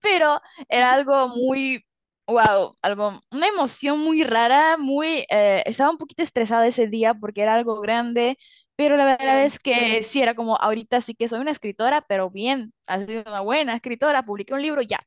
Pero 0.00 0.40
era 0.68 0.92
algo 0.92 1.28
muy, 1.28 1.84
wow, 2.26 2.74
algo, 2.82 3.20
una 3.30 3.48
emoción 3.48 4.00
muy 4.00 4.22
rara, 4.24 4.76
muy, 4.78 5.26
eh, 5.30 5.62
estaba 5.66 5.90
un 5.90 5.98
poquito 5.98 6.22
estresada 6.22 6.66
ese 6.66 6.86
día 6.88 7.14
porque 7.14 7.42
era 7.42 7.54
algo 7.54 7.80
grande, 7.80 8.38
pero 8.76 8.96
la 8.96 9.04
verdad 9.06 9.44
es 9.44 9.58
que 9.58 10.02
sí, 10.02 10.22
era 10.22 10.34
como, 10.34 10.56
ahorita 10.56 11.00
sí 11.00 11.14
que 11.14 11.28
soy 11.28 11.40
una 11.40 11.50
escritora, 11.52 12.02
pero 12.08 12.30
bien, 12.30 12.72
ha 12.86 13.00
sido 13.04 13.22
una 13.26 13.40
buena 13.42 13.74
escritora, 13.76 14.24
publiqué 14.24 14.54
un 14.54 14.62
libro, 14.62 14.82
ya. 14.82 15.04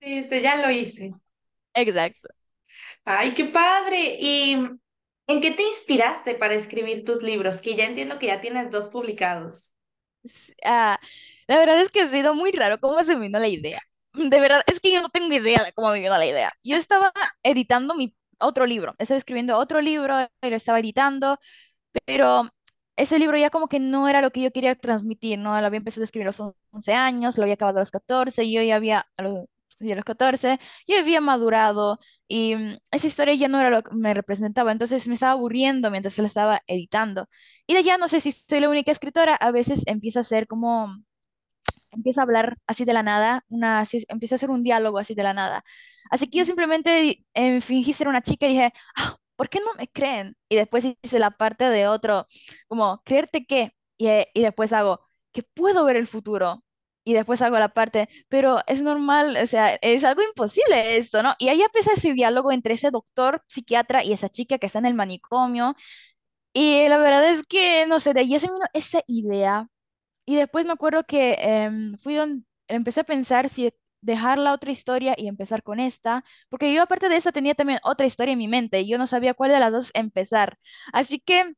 Sí, 0.00 0.18
este, 0.18 0.42
ya 0.42 0.56
lo 0.56 0.70
hice. 0.72 1.14
Exacto. 1.74 2.28
Ay, 3.04 3.34
qué 3.34 3.44
padre. 3.46 4.16
¿Y 4.20 4.52
en 5.26 5.40
qué 5.40 5.50
te 5.52 5.62
inspiraste 5.62 6.34
para 6.34 6.54
escribir 6.54 7.04
tus 7.04 7.22
libros? 7.22 7.60
Que 7.60 7.76
ya 7.76 7.84
entiendo 7.86 8.18
que 8.18 8.26
ya 8.26 8.40
tienes 8.40 8.70
dos 8.70 8.88
publicados. 8.88 9.72
Ah, 10.64 10.98
la 11.46 11.58
verdad 11.58 11.80
es 11.82 11.90
que 11.90 12.00
ha 12.02 12.08
sido 12.08 12.34
muy 12.34 12.52
raro 12.52 12.78
cómo 12.80 13.02
se 13.04 13.14
me 13.16 13.22
vino 13.22 13.38
la 13.38 13.48
idea. 13.48 13.80
De 14.30 14.40
verdad, 14.40 14.62
es 14.66 14.80
que 14.80 14.92
yo 14.92 15.00
no 15.02 15.08
tengo 15.10 15.32
idea 15.34 15.64
de 15.64 15.72
cómo 15.72 15.90
me 15.90 16.00
vino 16.00 16.16
la 16.18 16.26
idea. 16.26 16.52
Yo 16.62 16.76
estaba 16.76 17.12
editando 17.42 17.94
mi 17.94 18.14
otro 18.38 18.66
libro, 18.66 18.94
estaba 18.98 19.18
escribiendo 19.18 19.56
otro 19.58 19.80
libro 19.80 20.14
y 20.42 20.50
lo 20.50 20.56
estaba 20.56 20.80
editando, 20.80 21.38
pero 22.06 22.44
ese 22.96 23.18
libro 23.18 23.38
ya 23.38 23.50
como 23.50 23.68
que 23.68 23.80
no 23.80 24.08
era 24.08 24.22
lo 24.22 24.30
que 24.32 24.42
yo 24.42 24.52
quería 24.52 24.74
transmitir, 24.76 25.38
¿no? 25.38 25.60
Lo 25.60 25.66
había 25.66 25.78
empezado 25.78 26.02
a 26.02 26.06
escribir 26.06 26.26
a 26.28 26.30
los 26.30 26.40
11 26.72 26.94
años, 26.94 27.36
lo 27.38 27.44
había 27.44 27.54
acabado 27.54 27.78
a 27.78 27.82
los 27.82 27.90
14, 27.92 28.44
y 28.44 28.54
yo 28.54 28.62
ya 28.62 28.76
había, 28.76 29.06
a 29.16 29.22
los, 29.22 29.34
a 29.80 29.94
los 29.96 30.04
14, 30.04 30.60
yo 30.88 30.98
había 30.98 31.20
madurado, 31.20 32.00
y 32.28 32.56
mm, 32.56 32.78
esa 32.92 33.06
historia 33.08 33.34
ya 33.34 33.48
no 33.48 33.60
era 33.60 33.70
lo 33.70 33.82
que 33.84 33.94
me 33.96 34.14
representaba, 34.14 34.72
entonces 34.72 35.08
me 35.08 35.14
estaba 35.14 35.32
aburriendo 35.32 35.90
mientras 35.90 36.18
la 36.18 36.26
estaba 36.28 36.62
editando. 36.66 37.28
Y 37.66 37.74
de 37.74 37.80
allá 37.80 37.98
no 37.98 38.08
sé 38.08 38.20
si 38.20 38.32
soy 38.32 38.60
la 38.60 38.68
única 38.70 38.92
escritora, 38.92 39.34
a 39.36 39.50
veces 39.52 39.82
empieza 39.86 40.20
a 40.20 40.24
ser 40.24 40.46
como 40.48 40.96
empieza 41.90 42.20
a 42.22 42.24
hablar 42.24 42.56
así 42.66 42.84
de 42.84 42.92
la 42.92 43.02
nada, 43.02 43.44
una, 43.48 43.80
así- 43.80 44.04
empieza 44.08 44.34
a 44.34 44.36
hacer 44.36 44.50
un 44.50 44.62
diálogo 44.62 44.98
así 44.98 45.14
de 45.14 45.22
la 45.22 45.34
nada. 45.34 45.64
Así 46.10 46.28
que 46.28 46.38
yo 46.38 46.44
simplemente 46.44 47.24
eh, 47.34 47.60
fingí 47.60 47.92
ser 47.92 48.08
una 48.08 48.22
chica 48.22 48.46
y 48.46 48.50
dije, 48.50 48.72
ah, 48.96 49.16
¿por 49.36 49.48
qué 49.48 49.60
no 49.60 49.74
me 49.74 49.88
creen? 49.88 50.36
Y 50.48 50.56
después 50.56 50.84
hice 50.84 51.18
la 51.18 51.30
parte 51.32 51.64
de 51.68 51.86
otro, 51.88 52.26
como, 52.68 53.02
¿creerte 53.04 53.44
qué? 53.46 53.72
Y, 53.96 54.08
eh, 54.08 54.28
y 54.34 54.42
después 54.42 54.72
hago, 54.72 55.00
que 55.32 55.42
puedo 55.42 55.84
ver 55.84 55.96
el 55.96 56.06
futuro. 56.06 56.64
Y 57.04 57.14
después 57.14 57.40
hago 57.40 57.58
la 57.58 57.70
parte, 57.70 58.08
pero 58.28 58.58
es 58.66 58.82
normal, 58.82 59.34
o 59.42 59.46
sea, 59.46 59.76
es 59.80 60.04
algo 60.04 60.20
imposible 60.22 60.98
esto, 60.98 61.22
¿no? 61.22 61.34
Y 61.38 61.48
ahí 61.48 61.62
empieza 61.62 61.92
ese 61.94 62.12
diálogo 62.12 62.52
entre 62.52 62.74
ese 62.74 62.90
doctor 62.90 63.42
psiquiatra 63.48 64.04
y 64.04 64.12
esa 64.12 64.28
chica 64.28 64.58
que 64.58 64.66
está 64.66 64.78
en 64.78 64.84
el 64.86 64.94
manicomio. 64.94 65.74
Y 66.52 66.88
la 66.88 66.98
verdad 66.98 67.28
es 67.30 67.46
que, 67.46 67.86
no 67.86 68.00
sé, 68.00 68.14
de 68.14 68.20
ahí 68.20 68.28
vino 68.38 68.58
esa 68.74 69.02
idea 69.06 69.68
y 70.28 70.36
después 70.36 70.66
me 70.66 70.72
acuerdo 70.72 71.04
que 71.04 71.34
em, 71.40 71.96
fui 71.98 72.14
donde 72.14 72.44
empecé 72.68 73.00
a 73.00 73.04
pensar 73.04 73.48
si 73.48 73.72
dejar 74.00 74.38
la 74.38 74.52
otra 74.52 74.70
historia 74.72 75.14
y 75.16 75.26
empezar 75.28 75.62
con 75.62 75.80
esta, 75.80 76.24
porque 76.50 76.72
yo 76.74 76.82
aparte 76.82 77.08
de 77.08 77.16
esa 77.16 77.32
tenía 77.32 77.54
también 77.54 77.80
otra 77.82 78.06
historia 78.06 78.32
en 78.32 78.38
mi 78.38 78.48
mente 78.48 78.80
y 78.80 78.88
yo 78.88 78.98
no 78.98 79.06
sabía 79.06 79.34
cuál 79.34 79.50
de 79.52 79.60
las 79.60 79.72
dos 79.72 79.90
empezar. 79.94 80.58
Así 80.92 81.18
que 81.20 81.54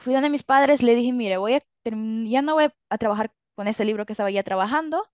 fui 0.00 0.14
donde 0.14 0.30
mis 0.30 0.44
padres, 0.44 0.82
le 0.82 0.94
dije, 0.94 1.12
mire, 1.12 1.38
voy 1.38 1.54
a 1.56 1.62
ya 1.84 2.42
no 2.42 2.54
voy 2.54 2.68
a 2.90 2.98
trabajar 2.98 3.32
con 3.56 3.68
ese 3.68 3.84
libro 3.84 4.06
que 4.06 4.12
estaba 4.14 4.30
ya 4.30 4.42
trabajando, 4.44 5.04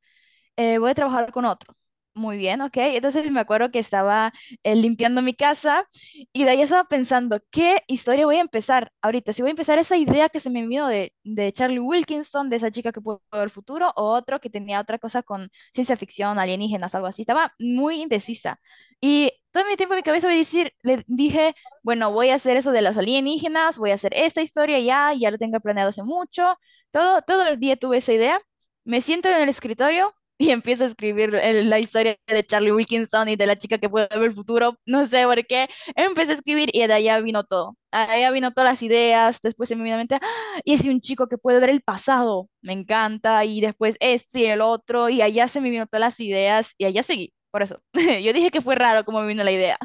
eh, 0.56 0.78
voy 0.78 0.90
a 0.92 0.94
trabajar 0.94 1.32
con 1.32 1.44
otro. 1.46 1.74
Muy 2.14 2.38
bien, 2.38 2.60
ok. 2.60 2.76
Entonces 2.76 3.30
me 3.30 3.40
acuerdo 3.40 3.70
que 3.70 3.78
estaba 3.78 4.32
eh, 4.64 4.74
limpiando 4.74 5.22
mi 5.22 5.32
casa 5.34 5.88
y 6.32 6.44
de 6.44 6.50
ahí 6.50 6.60
estaba 6.62 6.84
pensando, 6.84 7.38
¿qué 7.50 7.82
historia 7.86 8.26
voy 8.26 8.36
a 8.36 8.40
empezar 8.40 8.92
ahorita? 9.00 9.32
Si 9.32 9.42
voy 9.42 9.50
a 9.50 9.52
empezar 9.52 9.78
esa 9.78 9.96
idea 9.96 10.28
que 10.28 10.40
se 10.40 10.50
me 10.50 10.66
vino 10.66 10.88
de, 10.88 11.14
de 11.22 11.52
Charlie 11.52 11.78
Wilkinson, 11.78 12.50
de 12.50 12.56
esa 12.56 12.70
chica 12.70 12.92
que 12.92 13.00
puede 13.00 13.20
ver 13.32 13.44
el 13.44 13.50
futuro, 13.50 13.92
o 13.96 14.10
otro 14.12 14.40
que 14.40 14.50
tenía 14.50 14.80
otra 14.80 14.98
cosa 14.98 15.22
con 15.22 15.48
ciencia 15.72 15.96
ficción, 15.96 16.38
alienígenas, 16.38 16.94
algo 16.94 17.06
así. 17.06 17.22
Estaba 17.22 17.54
muy 17.58 18.02
indecisa. 18.02 18.60
Y 19.00 19.32
todo 19.52 19.64
mi 19.66 19.76
tiempo 19.76 19.94
en 19.94 19.98
mi 19.98 20.02
cabeza 20.02 20.26
voy 20.26 20.34
a 20.36 20.38
decir, 20.38 20.72
le 20.82 21.04
dije, 21.06 21.54
bueno, 21.82 22.12
voy 22.12 22.30
a 22.30 22.34
hacer 22.34 22.56
eso 22.56 22.72
de 22.72 22.82
los 22.82 22.96
alienígenas, 22.98 23.78
voy 23.78 23.92
a 23.92 23.94
hacer 23.94 24.12
esta 24.14 24.42
historia 24.42 24.78
ya, 24.80 25.14
ya 25.14 25.30
lo 25.30 25.38
tengo 25.38 25.60
planeado 25.60 25.90
hace 25.90 26.02
mucho. 26.02 26.56
Todo, 26.90 27.22
todo 27.22 27.46
el 27.46 27.58
día 27.60 27.76
tuve 27.76 27.98
esa 27.98 28.12
idea. 28.12 28.40
Me 28.84 29.00
siento 29.00 29.28
en 29.28 29.40
el 29.42 29.48
escritorio 29.48 30.14
y 30.40 30.50
empiezo 30.52 30.84
a 30.84 30.86
escribir 30.88 31.32
la 31.32 31.78
historia 31.78 32.16
de 32.26 32.44
Charlie 32.44 32.72
Wilkinson 32.72 33.28
y 33.28 33.36
de 33.36 33.46
la 33.46 33.56
chica 33.58 33.78
que 33.78 33.90
puede 33.90 34.08
ver 34.10 34.22
el 34.24 34.32
futuro, 34.32 34.76
no 34.86 35.06
sé 35.06 35.24
por 35.24 35.46
qué, 35.46 35.68
empecé 35.96 36.32
a 36.32 36.34
escribir 36.36 36.70
y 36.72 36.86
de 36.86 36.92
allá 36.94 37.20
vino 37.20 37.44
todo, 37.44 37.76
allá 37.92 38.30
vino 38.30 38.52
todas 38.52 38.70
las 38.70 38.82
ideas, 38.82 39.38
después 39.42 39.68
se 39.68 39.76
me 39.76 39.84
vino 39.84 39.96
a 39.96 39.98
mente, 39.98 40.16
"Ah, 40.22 40.60
y 40.64 40.74
es 40.74 40.84
un 40.86 41.00
chico 41.02 41.28
que 41.28 41.38
puede 41.38 41.60
ver 41.60 41.70
el 41.70 41.82
pasado, 41.82 42.48
me 42.62 42.72
encanta, 42.72 43.44
y 43.44 43.60
después 43.60 43.96
este 44.00 44.40
y 44.40 44.44
el 44.46 44.62
otro, 44.62 45.10
y 45.10 45.22
allá 45.22 45.48
se 45.48 45.60
me 45.60 45.70
vino 45.70 45.86
todas 45.86 46.00
las 46.00 46.20
ideas 46.20 46.72
y 46.78 46.86
allá 46.86 47.02
seguí, 47.02 47.32
por 47.50 47.62
eso, 47.62 47.82
yo 48.24 48.32
dije 48.32 48.50
que 48.50 48.62
fue 48.62 48.74
raro 48.76 49.04
cómo 49.04 49.20
me 49.20 49.28
vino 49.28 49.44
la 49.44 49.52
idea. 49.52 49.78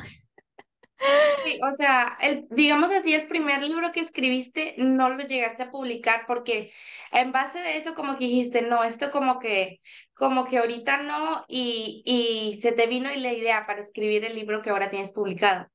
Sí, 1.44 1.60
o 1.64 1.72
sea, 1.76 2.18
el, 2.22 2.48
digamos 2.50 2.92
así, 2.92 3.14
el 3.14 3.28
primer 3.28 3.62
libro 3.64 3.92
que 3.92 4.00
escribiste 4.00 4.74
no 4.80 5.10
lo 5.10 5.24
llegaste 5.26 5.64
a 5.64 5.72
publicar 5.72 6.26
porque 6.28 6.72
en 7.12 7.32
base 7.32 7.60
de 7.60 7.78
eso 7.78 7.94
como 7.94 8.14
que 8.18 8.26
dijiste, 8.26 8.64
no, 8.64 8.84
esto 8.84 9.12
como 9.12 9.40
que, 9.40 9.80
como 10.16 10.46
que 10.46 10.58
ahorita 10.58 11.04
no 11.04 11.46
y, 11.48 12.02
y 12.06 12.60
se 12.62 12.72
te 12.72 12.88
vino 12.88 13.12
y 13.12 13.20
la 13.20 13.34
idea 13.34 13.66
para 13.68 13.82
escribir 13.82 14.26
el 14.26 14.36
libro 14.36 14.62
que 14.64 14.72
ahora 14.72 14.90
tienes 14.90 15.12
publicado. 15.12 15.68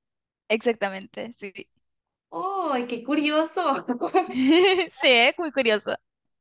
Exactamente, 0.49 1.35
sí. 1.39 1.53
¡Uy, 2.31 2.87
qué 2.89 3.03
curioso! 3.05 3.87
Sí, 4.93 5.09
es 5.09 5.39
muy 5.39 5.53
curioso. 5.53 5.97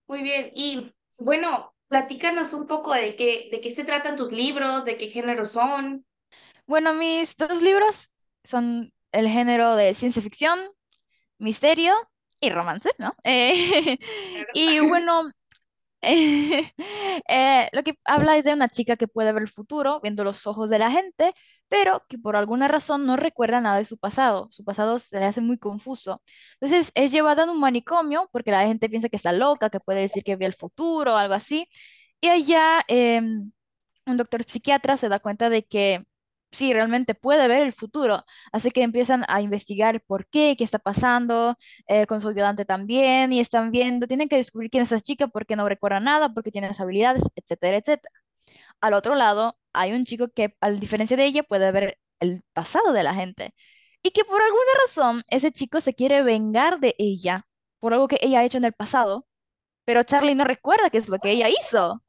Muy 0.07 0.23
bien, 0.23 0.51
y 0.55 0.93
bueno, 1.19 1.73
platícanos 1.87 2.53
un 2.53 2.67
poco 2.67 2.93
de 2.93 3.15
qué, 3.15 3.47
de 3.51 3.61
qué 3.61 3.71
se 3.73 3.83
tratan 3.85 4.15
tus 4.17 4.31
libros, 4.31 4.83
de 4.85 4.97
qué 4.97 5.07
género 5.07 5.45
son. 5.45 6.05
Bueno, 6.67 6.93
mis 6.93 7.35
dos 7.35 7.61
libros 7.61 8.09
son 8.49 8.91
el 9.11 9.29
género 9.29 9.75
de 9.75 9.93
ciencia 9.93 10.21
ficción, 10.21 10.59
misterio 11.39 11.93
y 12.41 12.49
romance, 12.49 12.89
¿no? 12.99 13.15
Eh, 13.25 13.97
y 14.53 14.79
bueno, 14.89 15.29
eh, 16.01 17.69
lo 17.73 17.83
que 17.83 17.95
habla 18.05 18.37
es 18.37 18.45
de 18.45 18.53
una 18.53 18.69
chica 18.69 18.95
que 18.97 19.07
puede 19.07 19.33
ver 19.33 19.43
el 19.43 19.49
futuro 19.49 19.99
viendo 20.01 20.23
los 20.23 20.47
ojos 20.47 20.69
de 20.69 20.79
la 20.79 20.91
gente, 20.91 21.33
pero 21.67 22.03
que 22.09 22.17
por 22.17 22.35
alguna 22.35 22.67
razón 22.67 23.05
no 23.05 23.17
recuerda 23.17 23.61
nada 23.61 23.77
de 23.77 23.85
su 23.85 23.97
pasado. 23.97 24.47
Su 24.51 24.63
pasado 24.63 24.99
se 24.99 25.19
le 25.19 25.25
hace 25.25 25.41
muy 25.41 25.57
confuso. 25.57 26.21
Entonces 26.59 26.91
es 26.95 27.11
llevada 27.11 27.43
a 27.43 27.51
un 27.51 27.59
manicomio 27.59 28.29
porque 28.31 28.51
la 28.51 28.65
gente 28.67 28.89
piensa 28.89 29.09
que 29.09 29.17
está 29.17 29.33
loca, 29.33 29.69
que 29.69 29.79
puede 29.79 30.01
decir 30.01 30.23
que 30.23 30.35
ve 30.37 30.45
el 30.45 30.53
futuro 30.55 31.13
o 31.13 31.17
algo 31.17 31.33
así. 31.35 31.67
Y 32.21 32.27
allá 32.29 32.81
em, 32.87 33.51
un 34.05 34.17
doctor 34.17 34.43
psiquiatra 34.43 34.97
se 34.97 35.09
da 35.09 35.19
cuenta 35.19 35.49
de 35.49 35.65
que 35.65 36.05
sí, 36.51 36.73
realmente 36.73 37.15
puede 37.15 37.47
ver 37.47 37.61
el 37.61 37.73
futuro. 37.73 38.23
Así 38.51 38.71
que 38.71 38.83
empiezan 38.83 39.25
a 39.27 39.41
investigar 39.41 40.01
por 40.01 40.27
qué, 40.27 40.55
qué 40.57 40.63
está 40.63 40.79
pasando, 40.79 41.55
eh, 41.87 42.05
con 42.07 42.21
su 42.21 42.29
ayudante 42.29 42.65
también, 42.65 43.33
y 43.33 43.39
están 43.39 43.71
viendo, 43.71 44.07
tienen 44.07 44.29
que 44.29 44.37
descubrir 44.37 44.69
quién 44.71 44.83
es 44.83 44.91
esa 44.91 45.01
chica, 45.01 45.27
por 45.27 45.45
qué 45.45 45.55
no 45.55 45.69
recuerda 45.69 45.99
nada, 45.99 46.33
por 46.33 46.43
qué 46.43 46.51
tiene 46.51 46.67
esas 46.67 46.81
habilidades, 46.81 47.23
etcétera, 47.35 47.77
etcétera. 47.77 48.13
Al 48.81 48.93
otro 48.93 49.15
lado, 49.15 49.57
hay 49.73 49.93
un 49.93 50.05
chico 50.05 50.29
que, 50.29 50.55
a 50.61 50.69
diferencia 50.71 51.17
de 51.17 51.25
ella, 51.25 51.43
puede 51.43 51.71
ver 51.71 51.99
el 52.19 52.43
pasado 52.53 52.93
de 52.93 53.03
la 53.03 53.13
gente. 53.13 53.53
Y 54.03 54.11
que 54.11 54.23
por 54.25 54.41
alguna 54.41 54.71
razón 54.87 55.23
ese 55.29 55.51
chico 55.51 55.81
se 55.81 55.93
quiere 55.95 56.23
vengar 56.23 56.79
de 56.79 56.95
ella 56.97 57.45
por 57.79 57.93
algo 57.93 58.07
que 58.07 58.19
ella 58.21 58.39
ha 58.39 58.45
hecho 58.45 58.57
en 58.57 58.65
el 58.65 58.73
pasado, 58.73 59.27
pero 59.85 60.03
Charlie 60.03 60.35
no 60.35 60.45
recuerda 60.45 60.89
qué 60.89 60.99
es 60.99 61.09
lo 61.09 61.19
que 61.19 61.31
ella 61.31 61.49
hizo. 61.49 62.03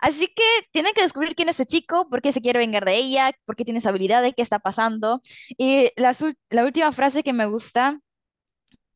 Así 0.00 0.28
que 0.28 0.42
tienen 0.72 0.92
que 0.94 1.02
descubrir 1.02 1.34
quién 1.34 1.48
es 1.48 1.56
ese 1.56 1.66
chico, 1.66 2.08
por 2.08 2.22
qué 2.22 2.32
se 2.32 2.40
quiere 2.40 2.58
vengar 2.58 2.84
de 2.84 2.96
ella, 2.96 3.32
por 3.44 3.56
qué 3.56 3.64
tiene 3.64 3.78
esa 3.80 3.90
habilidad, 3.90 4.24
qué 4.36 4.42
está 4.42 4.58
pasando. 4.58 5.20
Y 5.58 5.90
la, 5.96 6.14
la 6.50 6.64
última 6.64 6.92
frase 6.92 7.22
que 7.22 7.32
me 7.32 7.46
gusta 7.46 8.00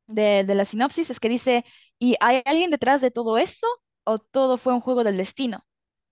de, 0.06 0.44
de 0.44 0.54
la 0.54 0.64
sinopsis 0.64 1.10
es 1.10 1.20
que 1.20 1.28
dice, 1.28 1.64
¿y 1.98 2.16
hay 2.20 2.42
alguien 2.44 2.70
detrás 2.70 3.00
de 3.00 3.10
todo 3.10 3.38
esto 3.38 3.66
o 4.04 4.18
todo 4.18 4.58
fue 4.58 4.74
un 4.74 4.80
juego 4.80 5.04
del 5.04 5.16
destino? 5.16 5.64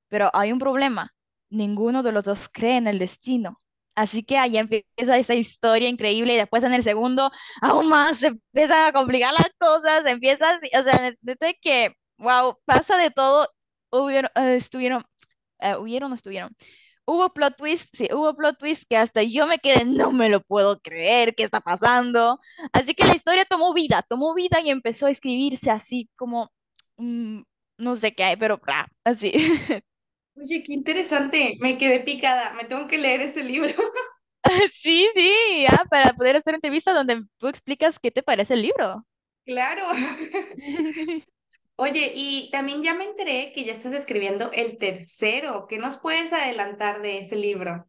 Pero 0.09 0.31
hay 0.35 0.53
un 0.53 0.59
problema, 0.59 1.15
ninguno 1.51 2.03
de 2.03 2.13
los 2.13 2.25
dos 2.25 2.49
cree 2.53 2.77
en 2.79 2.89
el 2.89 2.99
destino. 2.99 3.61
Así 3.97 4.25
que 4.25 4.39
ahí 4.39 4.59
empieza 4.59 5.19
esa 5.19 5.35
historia 5.35 5.89
increíble 5.89 6.35
y 6.35 6.37
después 6.39 6.65
en 6.65 6.73
el 6.75 6.85
segundo 6.85 7.31
aún 7.63 7.89
más 7.89 8.19
se 8.19 8.29
empiezan 8.29 8.87
a 8.89 8.93
complicar 8.93 9.33
las 9.35 9.51
cosas, 9.59 10.05
empieza, 10.07 10.61
o 10.79 10.83
sea, 10.85 11.13
desde 11.23 11.55
que, 11.61 11.95
wow, 12.19 12.59
pasa 12.67 12.97
de 12.99 13.11
todo, 13.11 13.49
hubieron, 13.91 14.31
eh, 14.35 14.57
estuvieron 14.57 15.03
eh, 15.61 15.77
¿hubieron 15.77 16.13
estuvieron? 16.13 16.55
Hubo 17.05 17.31
plot 17.33 17.57
twist, 17.57 17.89
sí, 17.97 18.09
hubo 18.13 18.35
plot 18.37 18.59
twist 18.59 18.85
que 18.89 18.97
hasta 18.97 19.23
yo 19.23 19.47
me 19.47 19.59
quedé, 19.59 19.85
no 19.85 20.13
me 20.13 20.29
lo 20.29 20.43
puedo 20.43 20.79
creer, 20.81 21.35
¿qué 21.35 21.45
está 21.45 21.61
pasando? 21.61 22.39
Así 22.73 22.95
que 22.95 23.07
la 23.07 23.15
historia 23.17 23.47
tomó 23.47 23.73
vida, 23.73 24.05
tomó 24.09 24.35
vida 24.35 24.61
y 24.61 24.71
empezó 24.71 25.07
a 25.07 25.11
escribirse 25.11 25.71
así 25.71 26.11
como, 26.17 26.53
mm, 26.99 27.41
no 27.79 27.97
sé 27.97 28.15
qué 28.15 28.25
hay, 28.25 28.37
pero 28.37 28.61
ah, 28.67 28.87
así. 29.05 29.33
Oye, 30.37 30.63
qué 30.63 30.73
interesante, 30.75 31.57
me 31.61 31.79
quedé 31.79 32.01
picada, 32.01 32.53
me 32.55 32.65
tengo 32.65 32.87
que 32.87 32.99
leer 32.99 33.21
ese 33.23 33.45
libro. 33.45 33.73
Sí, 34.73 35.07
sí, 35.15 35.67
ya, 35.69 35.85
para 35.91 36.15
poder 36.15 36.37
hacer 36.37 36.55
entrevistas 36.55 36.95
donde 36.95 37.23
tú 37.37 37.49
explicas 37.49 37.99
qué 37.99 38.11
te 38.11 38.23
parece 38.23 38.55
el 38.55 38.63
libro. 38.63 39.05
Claro. 39.45 39.83
Oye, 41.81 42.13
y 42.15 42.51
también 42.51 42.83
ya 42.83 42.93
me 42.95 43.05
enteré 43.05 43.53
que 43.55 43.65
ya 43.65 43.73
estás 43.73 43.93
escribiendo 43.95 44.51
el 44.53 44.79
tercero. 44.79 45.67
¿Qué 45.69 45.79
nos 45.79 45.97
puedes 45.99 46.33
adelantar 46.33 47.03
de 47.03 47.19
ese 47.21 47.37
libro? 47.37 47.87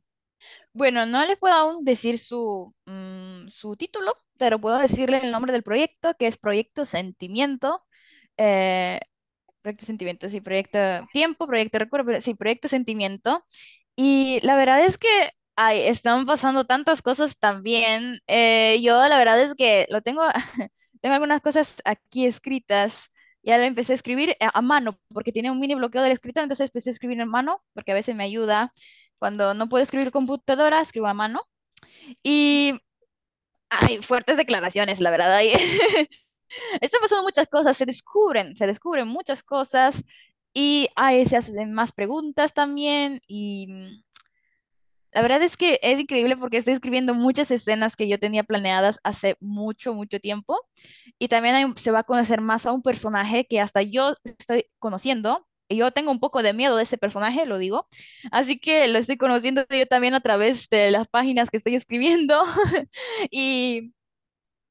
Bueno, 0.74 1.06
no 1.06 1.26
les 1.26 1.38
puedo 1.38 1.54
aún 1.56 1.84
decir 1.84 2.20
su, 2.20 2.74
mm, 2.86 3.50
su 3.50 3.76
título, 3.76 4.14
pero 4.38 4.60
puedo 4.62 4.78
decirle 4.78 5.18
el 5.24 5.32
nombre 5.32 5.52
del 5.52 5.64
proyecto, 5.64 6.14
que 6.18 6.28
es 6.28 6.38
Proyecto 6.38 6.86
Sentimiento. 6.86 7.84
Eh, 8.38 9.00
Proyecto 9.62 9.86
Sentimiento, 9.86 10.30
sí, 10.30 10.42
Proyecto 10.42 10.80
Tiempo, 11.12 11.48
Proyecto 11.48 11.80
Recuerdo, 11.80 12.22
sí, 12.22 12.36
Proyecto 12.36 12.68
Sentimiento. 12.68 13.44
Y 13.96 14.40
la 14.44 14.56
verdad 14.58 14.84
es 14.86 14.98
que 14.98 15.08
ay, 15.56 15.82
están 15.88 16.26
pasando 16.26 16.66
tantas 16.66 17.02
cosas 17.02 17.38
también. 17.40 18.20
Eh, 18.28 18.80
yo 18.82 18.96
la 19.08 19.18
verdad 19.18 19.42
es 19.42 19.56
que 19.56 19.88
lo 19.90 20.02
tengo, 20.02 20.24
tengo 21.02 21.16
algunas 21.16 21.42
cosas 21.42 21.82
aquí 21.86 22.26
escritas. 22.28 23.12
Ya 23.44 23.58
lo 23.58 23.64
empecé 23.64 23.94
a 23.94 23.96
escribir 23.96 24.36
a, 24.40 24.58
a 24.58 24.62
mano, 24.62 25.00
porque 25.14 25.32
tiene 25.32 25.52
un 25.52 25.60
mini 25.60 25.76
bloqueo 25.76 26.02
del 26.02 26.12
escritor, 26.12 26.44
entonces 26.44 26.70
empecé 26.70 26.90
a 26.90 26.94
escribir 26.94 27.20
en 27.20 27.30
mano, 27.30 27.64
porque 27.74 27.92
a 27.92 27.96
veces 27.96 28.16
me 28.16 28.24
ayuda. 28.24 28.74
Cuando 29.20 29.54
no 29.54 29.70
puedo 29.70 29.84
escribir 29.84 30.12
computadora, 30.12 30.82
escribo 30.82 31.08
a 31.08 31.14
mano. 31.14 31.42
Y 32.24 32.74
hay 33.70 34.02
fuertes 34.02 34.38
declaraciones, 34.38 35.00
la 35.00 35.12
verdad. 35.12 35.36
Hay, 35.36 35.54
están 36.82 37.02
pasando 37.02 37.24
muchas 37.24 37.48
cosas, 37.48 37.78
se 37.78 37.86
descubren, 37.86 38.56
se 38.58 38.68
descubren 38.68 39.08
muchas 39.08 39.44
cosas 39.44 39.96
y 40.54 40.90
ahí 40.96 41.26
se 41.26 41.38
hacen 41.38 41.74
más 41.74 41.92
preguntas 41.92 42.54
también 42.54 43.22
y 43.28 43.68
La 45.20 45.24
verdad 45.24 45.44
es 45.44 45.58
que 45.58 45.80
es 45.82 46.00
increíble 46.00 46.38
porque 46.38 46.56
estoy 46.58 46.74
escribiendo 46.76 47.14
muchas 47.14 47.52
escenas 47.52 47.98
que 47.98 48.08
yo 48.08 48.20
tenía 48.20 48.44
planeadas 48.44 49.00
hace 49.04 49.36
mucho, 49.42 49.94
mucho 49.94 50.20
tiempo. 50.22 50.58
Y 51.20 51.28
también 51.28 51.56
hay- 51.56 51.74
se 51.76 51.92
va 51.92 52.00
a 52.00 52.04
conocer 52.04 52.40
más 52.42 52.66
a 52.66 52.72
un 52.74 52.82
personaje 52.82 53.46
que 53.48 53.60
hasta 53.60 53.82
yo 53.82 54.16
estoy 54.24 54.66
conociendo. 54.80 55.46
Y 55.68 55.78
yo 55.78 55.92
tengo 55.92 56.12
un 56.12 56.20
poco 56.22 56.42
de 56.42 56.54
miedo 56.54 56.78
de 56.78 56.84
ese 56.84 56.98
personaje, 56.98 57.46
lo 57.46 57.58
digo. 57.58 57.88
Así 58.32 58.60
que 58.60 58.88
lo 58.88 58.98
estoy 59.00 59.18
conociendo 59.18 59.66
yo 59.70 59.86
también 59.88 60.14
a 60.16 60.22
través 60.22 60.70
de 60.70 60.90
las 60.92 61.08
páginas 61.10 61.50
que 61.50 61.58
estoy 61.58 61.76
escribiendo. 61.76 62.44
Y, 63.32 63.94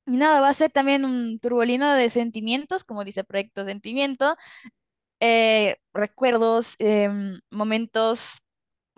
y 0.06 0.12
nada, 0.16 0.40
va 0.40 0.48
a 0.50 0.54
ser 0.54 0.70
también 0.72 1.04
un 1.04 1.38
turbolino 1.40 1.94
de 1.94 2.10
sentimientos, 2.10 2.84
como 2.84 3.04
dice 3.04 3.24
Proyecto 3.24 3.64
Sentimiento, 3.66 4.36
eh, 5.20 5.76
recuerdos, 5.94 6.74
em, 6.78 7.40
momentos 7.50 8.32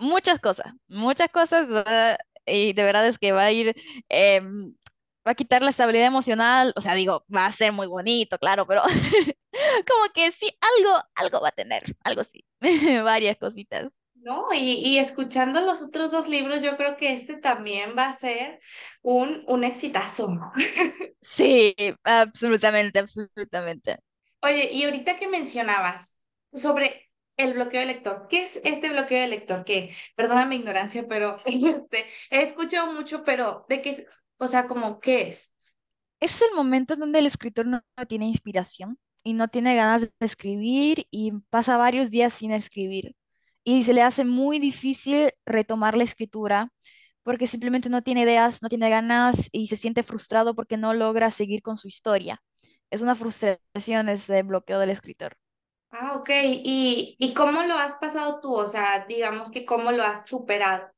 muchas 0.00 0.40
cosas, 0.40 0.74
muchas 0.88 1.30
cosas, 1.30 1.72
va- 1.72 2.18
y 2.46 2.72
de 2.72 2.82
verdad 2.84 3.06
es 3.08 3.18
que 3.18 3.32
va 3.32 3.44
a 3.44 3.52
ir, 3.52 3.76
em, 4.08 4.74
va 5.26 5.32
a 5.32 5.34
quitar 5.34 5.62
la 5.62 5.70
estabilidad 5.70 6.06
emocional, 6.08 6.72
o 6.76 6.80
sea, 6.80 6.94
digo, 6.94 7.24
va 7.34 7.46
a 7.46 7.52
ser 7.52 7.72
muy 7.72 7.86
bonito, 7.86 8.38
claro, 8.38 8.66
pero 8.66 8.82
como 9.88 10.12
que 10.14 10.32
sí, 10.32 10.50
algo, 10.60 11.02
algo 11.16 11.40
va 11.40 11.48
a 11.48 11.52
tener, 11.52 11.82
algo 12.04 12.24
sí, 12.24 12.44
varias 13.04 13.38
cositas. 13.38 13.90
¿no? 14.14 14.48
Y, 14.52 14.58
y 14.86 14.98
escuchando 14.98 15.60
los 15.62 15.82
otros 15.82 16.10
dos 16.12 16.28
libros, 16.28 16.62
yo 16.62 16.76
creo 16.76 16.96
que 16.96 17.12
este 17.14 17.36
también 17.38 17.94
va 17.96 18.06
a 18.08 18.12
ser 18.12 18.60
un, 19.02 19.42
un 19.48 19.64
exitazo. 19.64 20.28
Sí, 21.22 21.74
absolutamente, 22.04 22.98
absolutamente. 22.98 23.98
Oye, 24.42 24.70
y 24.72 24.84
ahorita 24.84 25.18
que 25.18 25.28
mencionabas 25.28 26.18
sobre 26.52 27.09
el 27.44 27.54
bloqueo 27.54 27.80
de 27.80 27.86
lector, 27.86 28.26
¿qué 28.28 28.42
es 28.42 28.60
este 28.64 28.90
bloqueo 28.90 29.20
de 29.20 29.28
lector? 29.28 29.64
Que, 29.64 29.94
perdona 30.16 30.46
mi 30.46 30.56
ignorancia, 30.56 31.06
pero 31.08 31.36
este, 31.44 32.06
he 32.30 32.42
escuchado 32.42 32.92
mucho, 32.92 33.24
pero 33.24 33.66
¿de 33.68 33.82
qué 33.82 33.90
es? 33.90 34.04
O 34.38 34.46
sea, 34.46 34.66
como, 34.66 35.00
¿qué 35.00 35.28
es? 35.28 35.52
Es 36.20 36.42
el 36.42 36.54
momento 36.54 36.96
donde 36.96 37.18
el 37.18 37.26
escritor 37.26 37.66
no, 37.66 37.82
no 37.96 38.06
tiene 38.06 38.26
inspiración 38.26 38.98
y 39.22 39.32
no 39.34 39.48
tiene 39.48 39.74
ganas 39.74 40.02
de 40.02 40.10
escribir 40.20 41.06
y 41.10 41.32
pasa 41.50 41.76
varios 41.76 42.10
días 42.10 42.34
sin 42.34 42.52
escribir. 42.52 43.16
Y 43.64 43.84
se 43.84 43.92
le 43.92 44.02
hace 44.02 44.24
muy 44.24 44.58
difícil 44.58 45.32
retomar 45.44 45.96
la 45.96 46.04
escritura 46.04 46.72
porque 47.22 47.46
simplemente 47.46 47.88
no 47.90 48.02
tiene 48.02 48.22
ideas, 48.22 48.62
no 48.62 48.68
tiene 48.68 48.90
ganas 48.90 49.48
y 49.52 49.66
se 49.68 49.76
siente 49.76 50.02
frustrado 50.02 50.54
porque 50.54 50.76
no 50.76 50.94
logra 50.94 51.30
seguir 51.30 51.62
con 51.62 51.76
su 51.76 51.88
historia. 51.88 52.42
Es 52.90 53.02
una 53.02 53.14
frustración 53.14 54.08
ese 54.08 54.42
bloqueo 54.42 54.78
del 54.78 54.90
escritor. 54.90 55.36
Ah, 55.92 56.14
ok. 56.16 56.30
¿Y, 56.64 57.14
y 57.20 57.32
cómo 57.34 57.62
lo 57.62 57.74
has 57.76 57.94
pasado 57.96 58.40
tú? 58.40 58.54
O 58.56 58.66
sea, 58.66 59.06
digamos 59.08 59.50
que 59.52 59.64
cómo 59.64 59.92
lo 59.92 60.02
has 60.04 60.26
superado. 60.26 60.90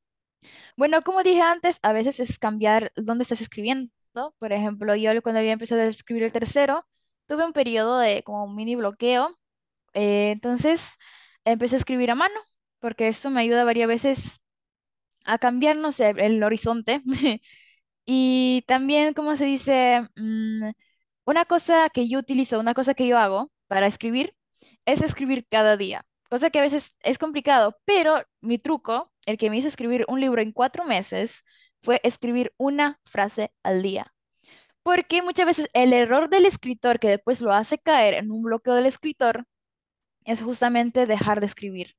Bueno, 0.77 1.01
como 1.03 1.23
dije 1.23 1.41
antes, 1.41 1.79
a 1.81 1.93
veces 1.93 2.19
es 2.19 2.39
cambiar 2.39 2.91
dónde 2.95 3.23
estás 3.23 3.41
escribiendo. 3.41 3.91
Por 4.39 4.53
ejemplo, 4.53 4.95
yo 4.95 5.11
cuando 5.23 5.39
había 5.39 5.53
empezado 5.53 5.81
a 5.81 5.85
escribir 5.85 6.23
el 6.23 6.31
tercero, 6.31 6.85
tuve 7.27 7.45
un 7.45 7.53
periodo 7.53 7.97
de 7.99 8.23
como 8.23 8.43
un 8.45 8.55
mini 8.55 8.75
bloqueo 8.75 9.31
Eh, 9.93 10.31
entonces 10.31 10.97
empecé 11.45 11.75
a 11.77 11.79
escribir 11.79 12.11
a 12.11 12.15
mano, 12.15 12.39
porque 12.79 13.07
esto 13.09 13.29
me 13.31 13.41
ayuda 13.41 13.63
varias 13.65 13.87
veces 13.89 14.41
a 15.25 15.37
cambiar, 15.39 15.77
no 15.77 15.91
sé, 15.91 16.11
el 16.17 16.43
horizonte. 16.43 17.01
Y 18.05 18.63
también, 18.67 19.13
como 19.13 19.37
se 19.37 19.45
dice, 19.45 20.01
Mm, 20.17 20.71
una 21.25 21.45
cosa 21.45 21.89
que 21.89 22.07
yo 22.09 22.19
utilizo, 22.19 22.59
una 22.59 22.73
cosa 22.73 22.93
que 22.95 23.07
yo 23.07 23.17
hago 23.17 23.51
para 23.67 23.87
escribir, 23.87 24.35
es 24.85 25.01
escribir 25.01 25.47
cada 25.49 25.77
día. 25.77 26.05
Cosa 26.29 26.49
que 26.49 26.59
a 26.59 26.63
veces 26.63 26.95
es 27.01 27.17
complicado, 27.17 27.77
pero 27.85 28.23
mi 28.41 28.57
truco, 28.57 29.11
el 29.25 29.37
que 29.37 29.49
me 29.49 29.57
hizo 29.57 29.67
escribir 29.67 30.05
un 30.07 30.19
libro 30.19 30.41
en 30.41 30.51
cuatro 30.51 30.83
meses, 30.85 31.43
fue 31.81 31.99
escribir 32.03 32.53
una 32.57 32.99
frase 33.05 33.51
al 33.63 33.83
día. 33.83 34.13
Porque 34.83 35.21
muchas 35.21 35.45
veces 35.45 35.69
el 35.73 35.93
error 35.93 36.29
del 36.29 36.45
escritor 36.45 36.99
que 36.99 37.09
después 37.09 37.41
lo 37.41 37.53
hace 37.53 37.77
caer 37.77 38.15
en 38.15 38.31
un 38.31 38.43
bloqueo 38.43 38.75
del 38.75 38.85
escritor 38.87 39.45
es 40.25 40.41
justamente 40.41 41.05
dejar 41.05 41.39
de 41.39 41.45
escribir. 41.47 41.95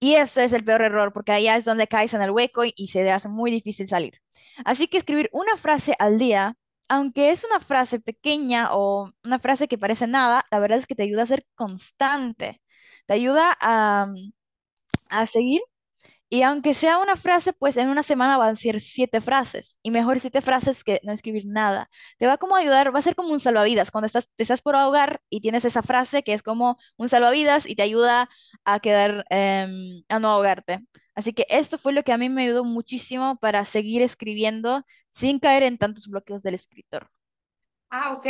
Y 0.00 0.14
este 0.16 0.44
es 0.44 0.52
el 0.52 0.64
peor 0.64 0.82
error, 0.82 1.12
porque 1.12 1.32
allá 1.32 1.56
es 1.56 1.64
donde 1.64 1.88
caes 1.88 2.14
en 2.14 2.22
el 2.22 2.30
hueco 2.30 2.64
y, 2.64 2.72
y 2.76 2.88
se 2.88 3.02
te 3.02 3.10
hace 3.10 3.28
muy 3.28 3.50
difícil 3.50 3.88
salir. 3.88 4.20
Así 4.64 4.88
que 4.88 4.98
escribir 4.98 5.30
una 5.32 5.56
frase 5.56 5.94
al 5.98 6.18
día, 6.18 6.56
aunque 6.88 7.30
es 7.32 7.44
una 7.44 7.60
frase 7.60 8.00
pequeña 8.00 8.68
o 8.72 9.10
una 9.24 9.38
frase 9.38 9.68
que 9.68 9.78
parece 9.78 10.06
nada, 10.06 10.44
la 10.50 10.60
verdad 10.60 10.78
es 10.78 10.86
que 10.86 10.94
te 10.94 11.02
ayuda 11.04 11.22
a 11.24 11.26
ser 11.26 11.46
constante. 11.54 12.62
Te 13.06 13.14
ayuda 13.14 13.56
a, 13.60 14.06
a 15.08 15.26
seguir 15.26 15.60
y 16.28 16.42
aunque 16.42 16.74
sea 16.74 16.98
una 16.98 17.16
frase, 17.16 17.52
pues 17.52 17.76
en 17.76 17.88
una 17.88 18.02
semana 18.02 18.36
van 18.36 18.50
a 18.52 18.56
ser 18.56 18.80
siete 18.80 19.20
frases. 19.20 19.78
Y 19.82 19.90
mejor 19.92 20.20
siete 20.20 20.40
frases 20.40 20.82
que 20.84 21.00
no 21.04 21.12
escribir 21.12 21.44
nada. 21.46 21.88
Te 22.18 22.26
va 22.26 22.36
como 22.38 22.56
a 22.56 22.60
ayudar, 22.60 22.94
va 22.94 22.98
a 22.98 23.02
ser 23.02 23.14
como 23.14 23.30
un 23.32 23.40
salvavidas. 23.40 23.90
Cuando 23.92 24.06
estás, 24.06 24.28
te 24.36 24.42
estás 24.42 24.60
por 24.62 24.74
ahogar 24.76 25.20
y 25.30 25.40
tienes 25.40 25.64
esa 25.64 25.82
frase 25.82 26.22
que 26.24 26.32
es 26.34 26.42
como 26.42 26.78
un 26.96 27.08
salvavidas 27.08 27.66
y 27.66 27.76
te 27.76 27.82
ayuda 27.82 28.28
a 28.64 28.80
quedar, 28.80 29.24
em, 29.30 30.02
a 30.08 30.18
no 30.18 30.28
ahogarte. 30.28 30.80
Así 31.14 31.32
que 31.32 31.46
esto 31.48 31.78
fue 31.78 31.92
lo 31.92 32.02
que 32.02 32.12
a 32.12 32.18
mí 32.18 32.28
me 32.28 32.42
ayudó 32.44 32.64
muchísimo 32.64 33.36
para 33.38 33.64
seguir 33.64 34.02
escribiendo 34.02 34.84
sin 35.10 35.38
caer 35.38 35.62
en 35.62 35.78
tantos 35.78 36.08
bloqueos 36.08 36.42
del 36.42 36.54
escritor. 36.54 37.08
Ah, 37.90 38.12
ok. 38.14 38.26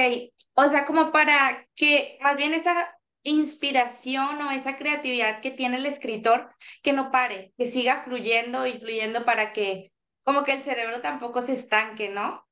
O 0.54 0.68
sea, 0.68 0.86
como 0.86 1.12
para 1.12 1.66
que 1.74 2.18
más 2.22 2.36
bien 2.36 2.54
esa 2.54 2.94
inspiración 3.26 4.40
o 4.40 4.50
esa 4.52 4.76
creatividad 4.76 5.40
que 5.40 5.50
tiene 5.50 5.76
el 5.76 5.86
escritor, 5.86 6.54
que 6.82 6.92
no 6.92 7.10
pare, 7.10 7.52
que 7.58 7.66
siga 7.66 8.04
fluyendo 8.04 8.66
y 8.66 8.78
fluyendo 8.78 9.24
para 9.24 9.52
que 9.52 9.92
como 10.22 10.44
que 10.44 10.52
el 10.52 10.62
cerebro 10.62 11.00
tampoco 11.00 11.42
se 11.42 11.54
estanque, 11.54 12.08
¿no? 12.08 12.46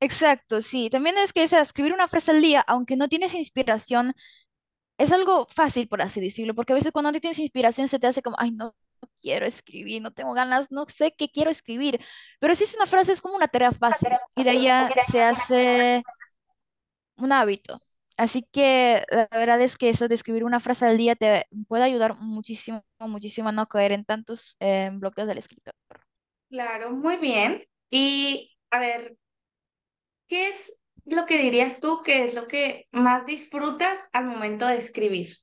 Exacto, 0.00 0.62
sí. 0.62 0.90
También 0.90 1.16
es 1.18 1.32
que 1.32 1.44
o 1.44 1.56
escribir 1.58 1.92
una 1.92 2.08
frase 2.08 2.30
al 2.30 2.42
día, 2.42 2.60
aunque 2.66 2.96
no 2.96 3.08
tienes 3.08 3.34
inspiración, 3.34 4.14
es 4.98 5.12
algo 5.12 5.46
fácil, 5.50 5.88
por 5.88 6.02
así 6.02 6.20
decirlo, 6.20 6.54
porque 6.54 6.72
a 6.72 6.76
veces 6.76 6.92
cuando 6.92 7.10
no 7.12 7.20
tienes 7.20 7.38
inspiración 7.38 7.88
se 7.88 7.98
te 7.98 8.06
hace 8.06 8.22
como, 8.22 8.36
ay, 8.38 8.50
no, 8.50 8.74
quiero 9.20 9.46
escribir, 9.46 10.02
no 10.02 10.12
tengo 10.12 10.34
ganas, 10.34 10.70
no 10.70 10.86
sé 10.88 11.14
qué 11.16 11.28
quiero 11.30 11.50
escribir. 11.50 12.00
Pero 12.38 12.54
si 12.54 12.64
es 12.64 12.74
una 12.74 12.86
frase, 12.86 13.12
es 13.12 13.20
como 13.22 13.36
una 13.36 13.48
tarea 13.48 13.72
fácil 13.72 14.10
y 14.36 14.44
de 14.44 14.60
ya 14.60 14.90
se 15.10 15.22
hace 15.22 16.02
un 17.16 17.32
hábito. 17.32 17.80
Así 18.16 18.46
que 18.52 19.02
la 19.10 19.28
verdad 19.30 19.60
es 19.60 19.76
que 19.76 19.88
eso 19.88 20.08
de 20.08 20.14
escribir 20.14 20.44
una 20.44 20.60
frase 20.60 20.86
al 20.86 20.98
día 20.98 21.16
te 21.16 21.46
puede 21.68 21.84
ayudar 21.84 22.16
muchísimo, 22.18 22.84
muchísimo 23.00 23.48
a 23.48 23.52
no 23.52 23.66
caer 23.66 23.92
en 23.92 24.04
tantos 24.04 24.56
eh, 24.60 24.90
bloqueos 24.92 25.28
del 25.28 25.38
escritor. 25.38 25.74
Claro, 26.50 26.90
muy 26.90 27.16
bien. 27.16 27.64
Y 27.90 28.52
a 28.70 28.78
ver, 28.78 29.16
¿qué 30.28 30.48
es 30.48 30.76
lo 31.04 31.26
que 31.26 31.38
dirías 31.38 31.80
tú 31.80 32.02
que 32.04 32.24
es 32.24 32.34
lo 32.34 32.48
que 32.48 32.86
más 32.92 33.26
disfrutas 33.26 33.98
al 34.12 34.26
momento 34.26 34.66
de 34.66 34.76
escribir? 34.76 35.36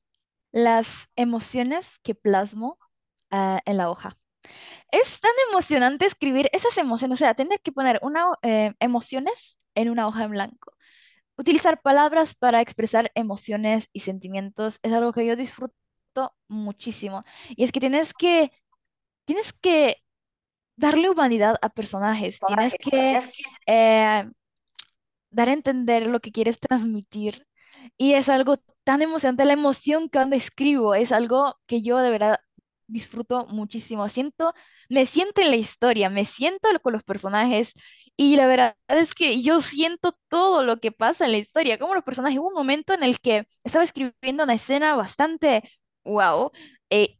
Las 0.51 1.07
emociones 1.15 1.87
que 2.03 2.15
plasmo 2.15 2.77
ah, 3.31 3.61
en 3.65 3.77
la 3.77 3.89
hoja. 3.89 4.15
Es 4.91 5.19
tan 5.19 5.31
emocionante 5.49 6.05
escribir 6.05 6.49
esas 6.53 6.77
emociones, 6.77 7.15
o 7.15 7.23
sea, 7.23 7.35
tener 7.35 7.59
que 7.61 7.71
poner 7.71 7.99
una, 8.01 8.25
eh, 8.41 8.73
emociones 8.79 9.57
en 9.75 9.89
una 9.89 10.07
hoja 10.07 10.23
en 10.23 10.31
blanco. 10.31 10.73
Utilizar 11.39 11.81
palabras 11.81 12.35
para 12.35 12.59
expresar 12.59 13.13
emociones 13.15 13.87
y 13.93 14.01
sentimientos 14.01 14.77
es 14.83 14.91
algo 14.91 15.13
que 15.13 15.25
yo 15.25 15.37
disfruto 15.37 15.73
muchísimo. 16.49 17.23
Y 17.47 17.63
es 17.63 17.71
que 17.71 17.79
tienes 17.79 18.13
que, 18.13 18.51
tienes 19.23 19.53
que 19.53 20.03
darle 20.75 21.09
humanidad 21.09 21.55
a 21.61 21.69
personajes, 21.69 22.39
tienes 22.45 22.75
que 22.77 23.21
eh, 23.67 24.25
dar 25.29 25.47
a 25.49 25.53
entender 25.53 26.07
lo 26.07 26.19
que 26.19 26.33
quieres 26.33 26.59
transmitir. 26.59 27.47
Y 27.97 28.15
es 28.15 28.27
algo 28.27 28.57
tan 28.83 29.01
emocionante, 29.01 29.45
la 29.45 29.53
emoción 29.53 30.09
que 30.09 30.19
cuando 30.19 30.35
escribo 30.35 30.93
es 30.93 31.13
algo 31.13 31.55
que 31.67 31.81
yo 31.81 31.99
de 31.99 32.09
verdad 32.09 32.39
disfruto 32.87 33.45
muchísimo. 33.47 34.09
Siento, 34.09 34.53
me 34.89 35.05
siento 35.05 35.39
en 35.39 35.51
la 35.51 35.55
historia, 35.55 36.09
me 36.09 36.25
siento 36.25 36.67
con 36.81 36.91
los 36.91 37.03
personajes 37.03 37.71
y 38.21 38.35
la 38.35 38.47
verdad 38.47 38.75
es 38.89 39.13
que 39.15 39.41
yo 39.41 39.61
siento 39.61 40.13
todo 40.29 40.63
lo 40.63 40.79
que 40.79 40.91
pasa 40.91 41.25
en 41.25 41.31
la 41.31 41.37
historia, 41.37 41.77
como 41.79 41.95
los 41.95 42.03
personajes. 42.03 42.39
Hubo 42.39 42.49
un 42.49 42.53
momento 42.53 42.93
en 42.93 43.03
el 43.03 43.19
que 43.21 43.47
estaba 43.63 43.85
escribiendo 43.85 44.43
una 44.43 44.55
escena 44.55 44.95
bastante 44.95 45.63
wow 46.03 46.51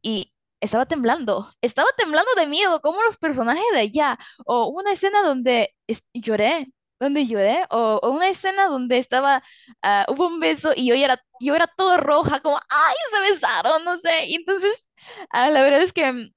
y 0.02 0.34
estaba 0.62 0.86
temblando, 0.86 1.52
estaba 1.62 1.88
temblando 1.98 2.30
de 2.36 2.48
miedo, 2.48 2.82
como 2.82 3.02
los 3.04 3.18
personajes 3.18 3.64
de 3.74 3.80
allá. 3.80 4.20
O 4.46 4.68
una 4.68 4.92
escena 4.92 5.22
donde 5.24 5.74
lloré, 6.14 6.68
donde 7.00 7.26
lloré, 7.28 7.66
o, 7.70 8.00
o 8.04 8.12
una 8.12 8.28
escena 8.30 8.66
donde 8.68 8.98
estaba, 8.98 9.42
ah, 9.82 10.06
hubo 10.10 10.28
un 10.28 10.40
beso 10.40 10.74
y 10.76 10.88
yo 10.88 10.96
era, 10.96 11.22
yo 11.40 11.56
era 11.56 11.68
toda 11.68 11.98
roja, 11.98 12.42
como, 12.42 12.58
ay, 12.58 12.96
se 13.14 13.34
besaron, 13.34 13.84
no 13.86 13.98
sé. 14.00 14.26
Y 14.28 14.36
entonces, 14.36 14.90
ah, 15.32 15.50
la 15.50 15.62
verdad 15.64 15.82
es 15.82 15.94
que 15.94 16.12
mm, 16.12 16.30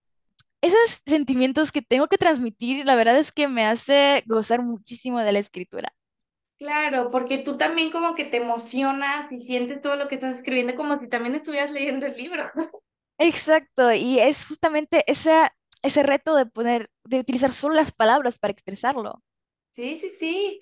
esos 0.63 1.03
sentimientos 1.07 1.73
que 1.73 1.83
tengo 1.83 2.09
que 2.09 2.19
transmitir, 2.19 2.87
la 2.87 2.97
verdad 2.97 3.19
es 3.19 3.33
que 3.33 3.49
me 3.49 3.67
hace 3.67 4.25
gozar 4.27 4.63
muchísimo 4.63 5.21
de 5.21 5.33
la 5.33 5.41
escritura. 5.41 5.95
Claro, 6.59 7.09
porque 7.11 7.39
tú 7.39 7.59
también 7.59 7.91
como 7.91 8.15
que 8.15 8.25
te 8.25 8.37
emocionas 8.39 9.31
y 9.33 9.41
sientes 9.41 9.81
todo 9.83 9.97
lo 9.97 10.07
que 10.09 10.15
estás 10.15 10.37
escribiendo 10.37 10.77
como 10.77 10.97
si 10.97 11.09
también 11.09 11.35
estuvieras 11.35 11.73
leyendo 11.73 12.07
el 12.07 12.17
libro. 12.17 12.51
Exacto, 13.19 13.91
y 13.93 14.19
es 14.19 14.45
justamente 14.47 15.05
esa, 15.11 15.55
ese 15.83 16.03
reto 16.03 16.35
de 16.37 16.45
poner, 16.47 16.91
de 17.05 17.21
utilizar 17.21 17.53
solo 17.55 17.75
las 17.75 17.93
palabras 17.93 18.39
para 18.39 18.53
expresarlo. 18.53 19.23
Sí, 19.73 19.99
sí, 20.01 20.11
sí. 20.11 20.61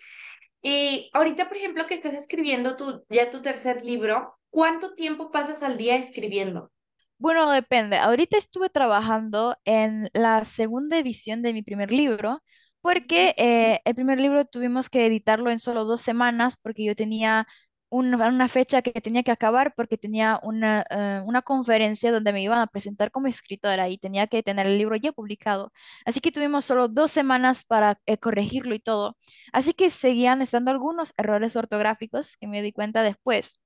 Y 0.63 1.11
ahorita, 1.15 1.49
por 1.49 1.57
ejemplo, 1.59 1.87
que 1.87 1.95
estás 1.95 2.15
escribiendo 2.15 2.77
tu, 2.77 3.05
ya 3.11 3.31
tu 3.31 3.43
tercer 3.43 3.85
libro, 3.85 4.39
¿cuánto 4.51 4.95
tiempo 4.95 5.31
pasas 5.33 5.63
al 5.63 5.77
día 5.79 5.97
escribiendo? 5.97 6.73
Bueno, 7.21 7.51
depende. 7.51 7.99
Ahorita 7.99 8.39
estuve 8.39 8.71
trabajando 8.71 9.57
en 9.67 10.09
la 10.15 10.45
segunda 10.47 10.99
edición 10.99 11.43
de 11.43 11.53
mi 11.53 11.63
primer 11.63 11.93
libro, 11.93 12.43
porque 12.81 13.35
eh, 13.37 13.81
el 13.85 13.95
primer 13.95 14.19
libro 14.21 14.47
tuvimos 14.47 14.89
que 14.91 15.07
editarlo 15.07 15.51
en 15.51 15.61
solo 15.61 15.85
dos 15.85 16.01
semanas, 16.01 16.57
porque 16.63 16.85
yo 16.85 16.97
tenía 16.97 17.47
una, 17.91 18.29
una 18.29 18.49
fecha 18.49 18.81
que 18.83 18.93
tenía 19.03 19.23
que 19.23 19.33
acabar, 19.33 19.75
porque 19.77 19.99
tenía 19.99 20.41
una, 20.45 20.85
eh, 20.91 21.23
una 21.27 21.43
conferencia 21.43 22.11
donde 22.13 22.33
me 22.33 22.43
iban 22.43 22.59
a 22.61 22.67
presentar 22.69 23.11
como 23.13 23.29
escritora 23.29 23.89
y 23.91 23.99
tenía 23.99 24.27
que 24.27 24.43
tener 24.43 24.67
el 24.67 24.79
libro 24.79 24.97
ya 24.97 25.13
publicado. 25.13 25.73
Así 26.07 26.21
que 26.21 26.33
tuvimos 26.33 26.65
solo 26.65 26.89
dos 26.89 27.13
semanas 27.13 27.65
para 27.67 28.01
eh, 28.07 28.17
corregirlo 28.19 28.75
y 28.75 28.81
todo. 28.81 29.17
Así 29.53 29.75
que 29.75 29.91
seguían 29.91 30.43
estando 30.43 30.73
algunos 30.73 31.15
errores 31.19 31.55
ortográficos 31.57 32.37
que 32.39 32.49
me 32.49 32.63
di 32.63 32.73
cuenta 32.73 33.03
después. 33.03 33.60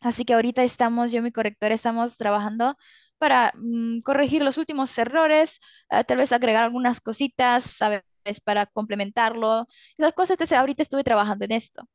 Así 0.00 0.24
que 0.24 0.34
ahorita 0.34 0.62
estamos, 0.64 1.12
yo 1.12 1.18
y 1.18 1.22
mi 1.22 1.32
corrector 1.32 1.72
estamos 1.72 2.16
trabajando 2.16 2.76
para 3.18 3.52
mm, 3.56 4.00
corregir 4.02 4.42
los 4.42 4.58
últimos 4.58 4.96
errores, 4.98 5.60
eh, 5.90 6.04
tal 6.04 6.18
vez 6.18 6.32
agregar 6.32 6.64
algunas 6.64 7.00
cositas, 7.00 7.64
¿sabes? 7.64 8.02
Para 8.44 8.66
complementarlo. 8.66 9.66
Esas 9.98 10.12
cosas, 10.14 10.32
entonces 10.32 10.58
ahorita 10.58 10.82
estuve 10.82 11.04
trabajando 11.04 11.44
en 11.44 11.52
esto. 11.52 11.88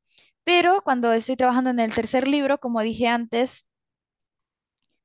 Pero 0.44 0.82
cuando 0.84 1.14
estoy 1.14 1.38
trabajando 1.38 1.72
en 1.72 1.80
el 1.80 1.94
tercer 1.96 2.28
libro, 2.28 2.60
como 2.60 2.82
dije 2.82 3.08
antes, 3.08 3.66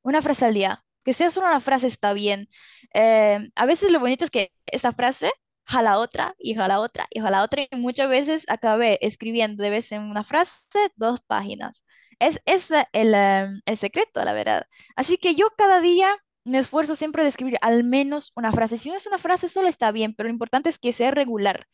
una 0.03 0.23
frase 0.23 0.45
al 0.47 0.55
día. 0.55 0.85
Que 1.05 1.15
sea 1.15 1.31
solo 1.31 1.47
una 1.49 1.61
frase 1.61 1.87
está 1.87 2.13
bien. 2.13 2.49
Eh, 2.95 3.39
a 3.55 3.67
veces 3.67 3.91
lo 3.91 4.01
bonito 4.01 4.25
es 4.25 4.31
que 4.31 4.53
esta 4.67 4.93
frase 4.93 5.31
jala 5.65 5.99
otra 5.99 6.35
y 6.39 6.55
jala 6.55 6.81
otra 6.81 7.07
y 7.11 7.21
jala 7.21 7.43
otra 7.45 7.63
y 7.71 7.77
muchas 7.77 8.09
veces 8.11 8.45
acabé 8.49 8.99
escribiendo 9.03 9.63
de 9.63 9.71
vez 9.71 9.93
en 9.93 10.03
una 10.03 10.25
frase 10.25 10.53
dos 10.97 11.21
páginas. 11.27 11.83
Es 12.21 12.41
ese 12.47 12.87
el, 12.93 13.15
eh, 13.17 13.49
el 13.67 13.79
secreto, 13.79 14.25
la 14.25 14.35
verdad. 14.35 14.67
Así 14.97 15.19
que 15.19 15.35
yo 15.37 15.49
cada 15.59 15.81
día 15.81 16.17
me 16.45 16.59
esfuerzo 16.59 16.97
siempre 16.97 17.23
de 17.25 17.31
escribir 17.31 17.59
al 17.63 17.85
menos 17.85 18.33
una 18.37 18.53
frase. 18.53 18.79
Si 18.79 18.91
no 18.91 18.97
es 18.97 19.07
una 19.09 19.19
frase, 19.19 19.49
solo 19.49 19.69
está 19.69 19.93
bien, 19.93 20.15
pero 20.15 20.29
lo 20.29 20.35
importante 20.35 20.69
es 20.71 20.79
que 20.79 20.93
sea 20.93 21.11
regular. 21.13 21.67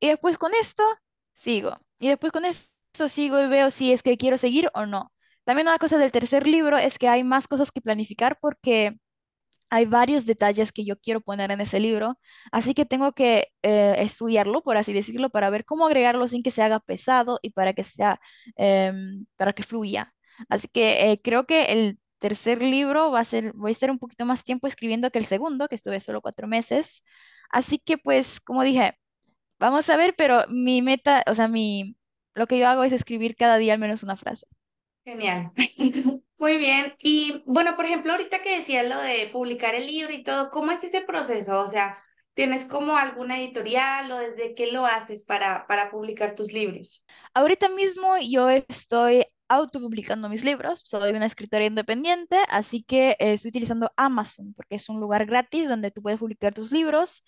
Y 0.00 0.08
después 0.08 0.38
con 0.38 0.54
esto 0.54 0.82
sigo. 1.34 1.78
Y 1.98 2.08
después 2.08 2.32
con 2.32 2.44
esto 2.44 3.08
sigo 3.08 3.40
y 3.40 3.48
veo 3.48 3.70
si 3.70 3.92
es 3.92 4.02
que 4.02 4.16
quiero 4.18 4.38
seguir 4.38 4.70
o 4.74 4.86
no. 4.86 5.12
También 5.44 5.68
una 5.68 5.78
cosa 5.78 5.98
del 5.98 6.12
tercer 6.12 6.46
libro 6.46 6.76
es 6.78 6.98
que 6.98 7.08
hay 7.08 7.24
más 7.24 7.48
cosas 7.48 7.70
que 7.72 7.80
planificar 7.80 8.38
porque 8.40 8.98
hay 9.70 9.86
varios 9.86 10.26
detalles 10.26 10.72
que 10.72 10.84
yo 10.84 10.98
quiero 10.98 11.20
poner 11.20 11.50
en 11.50 11.60
ese 11.60 11.80
libro, 11.80 12.18
así 12.52 12.74
que 12.74 12.84
tengo 12.86 13.12
que 13.12 13.48
eh, 13.62 13.96
estudiarlo, 13.98 14.62
por 14.62 14.76
así 14.76 14.92
decirlo, 14.92 15.30
para 15.30 15.50
ver 15.50 15.64
cómo 15.64 15.86
agregarlo 15.86 16.28
sin 16.28 16.42
que 16.42 16.50
se 16.50 16.62
haga 16.62 16.80
pesado 16.80 17.38
y 17.42 17.50
para 17.50 17.72
que 17.72 17.84
sea, 17.84 18.20
em, 18.56 19.26
para 19.36 19.52
que 19.52 19.62
fluya. 19.62 20.14
Así 20.48 20.68
que 20.68 21.10
eh, 21.12 21.20
creo 21.22 21.46
que 21.46 21.64
el 21.66 21.98
tercer 22.18 22.62
libro 22.62 23.10
va 23.10 23.20
a 23.20 23.24
ser, 23.24 23.52
voy 23.54 23.70
a 23.70 23.72
estar 23.72 23.90
un 23.90 23.98
poquito 23.98 24.24
más 24.26 24.44
tiempo 24.44 24.66
escribiendo 24.66 25.10
que 25.10 25.18
el 25.18 25.26
segundo, 25.26 25.68
que 25.68 25.74
estuve 25.76 26.00
solo 26.00 26.20
cuatro 26.22 26.46
meses. 26.48 27.02
Así 27.50 27.78
que 27.78 27.98
pues, 27.98 28.40
como 28.40 28.62
dije, 28.62 28.98
vamos 29.58 29.88
a 29.90 29.96
ver, 29.96 30.14
pero 30.16 30.46
mi 30.48 30.82
meta, 30.82 31.22
o 31.26 31.34
sea, 31.34 31.48
mi, 31.48 31.96
lo 32.34 32.46
que 32.46 32.58
yo 32.58 32.68
hago 32.68 32.84
es 32.84 32.92
escribir 32.92 33.36
cada 33.36 33.58
día 33.58 33.72
al 33.74 33.78
menos 33.78 34.02
una 34.02 34.16
frase. 34.16 34.46
Genial. 35.04 35.52
Muy 36.46 36.58
bien. 36.58 36.94
Y 37.00 37.42
bueno, 37.44 37.74
por 37.74 37.86
ejemplo, 37.86 38.12
ahorita 38.12 38.40
que 38.40 38.58
decías 38.58 38.88
lo 38.88 39.00
de 39.00 39.28
publicar 39.32 39.74
el 39.74 39.84
libro 39.84 40.12
y 40.14 40.22
todo, 40.22 40.52
¿cómo 40.52 40.70
es 40.70 40.84
ese 40.84 41.00
proceso? 41.00 41.60
O 41.60 41.66
sea, 41.66 41.98
¿tienes 42.34 42.64
como 42.64 42.96
alguna 42.96 43.36
editorial 43.36 44.12
o 44.12 44.18
desde 44.18 44.54
qué 44.54 44.70
lo 44.70 44.86
haces 44.86 45.24
para, 45.24 45.66
para 45.66 45.90
publicar 45.90 46.36
tus 46.36 46.52
libros? 46.52 47.04
Ahorita 47.34 47.68
mismo 47.68 48.14
yo 48.18 48.48
estoy 48.48 49.24
autopublicando 49.48 50.28
mis 50.28 50.44
libros, 50.44 50.82
soy 50.84 51.10
una 51.14 51.26
escritora 51.26 51.66
independiente, 51.66 52.38
así 52.48 52.84
que 52.84 53.16
eh, 53.18 53.32
estoy 53.32 53.48
utilizando 53.48 53.90
Amazon 53.96 54.54
porque 54.54 54.76
es 54.76 54.88
un 54.88 55.00
lugar 55.00 55.26
gratis 55.26 55.66
donde 55.66 55.90
tú 55.90 56.00
puedes 56.00 56.20
publicar 56.20 56.54
tus 56.54 56.70
libros. 56.70 57.24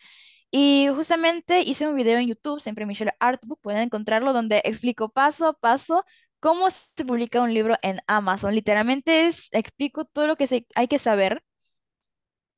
Y 0.52 0.86
justamente 0.94 1.60
hice 1.62 1.88
un 1.88 1.96
video 1.96 2.18
en 2.18 2.28
YouTube, 2.28 2.60
siempre 2.60 2.86
Michelle 2.86 3.14
Artbook, 3.18 3.60
pueden 3.60 3.82
encontrarlo, 3.82 4.32
donde 4.32 4.62
explico 4.64 5.08
paso 5.08 5.48
a 5.48 5.52
paso 5.54 6.04
cómo 6.40 6.70
se 6.70 7.04
publica 7.04 7.42
un 7.42 7.54
libro 7.54 7.76
en 7.82 8.00
Amazon. 8.06 8.54
Literalmente 8.54 9.30
explico 9.52 10.04
todo 10.04 10.26
lo 10.26 10.36
que 10.36 10.66
hay 10.74 10.88
que 10.88 10.98
saber 10.98 11.42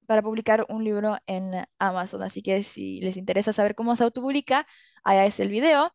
para 0.06 0.22
publicar 0.22 0.66
un 0.68 0.84
libro 0.84 1.18
en 1.26 1.64
Amazon. 1.78 2.22
Así 2.22 2.42
que 2.42 2.62
si 2.64 3.00
les 3.00 3.16
interesa 3.16 3.52
saber 3.52 3.74
cómo 3.74 3.96
se 3.96 4.04
autopublica, 4.04 4.66
allá 5.04 5.24
es 5.26 5.38
el 5.40 5.50
video. 5.50 5.92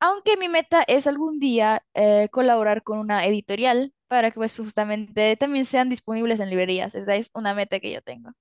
Aunque 0.00 0.36
mi 0.36 0.48
meta 0.48 0.84
es 0.86 1.06
algún 1.06 1.38
día 1.40 1.82
eh, 1.94 2.28
colaborar 2.30 2.82
con 2.82 2.98
una 2.98 3.24
editorial 3.26 3.94
para 4.08 4.30
que 4.30 4.36
pues 4.36 4.56
justamente 4.56 5.36
también 5.36 5.66
sean 5.66 5.88
disponibles 5.88 6.40
en 6.40 6.50
librerías. 6.50 6.94
Esa 6.94 7.16
es 7.16 7.30
una 7.34 7.54
meta 7.54 7.80
que 7.80 7.92
yo 7.92 8.02
tengo. 8.02 8.32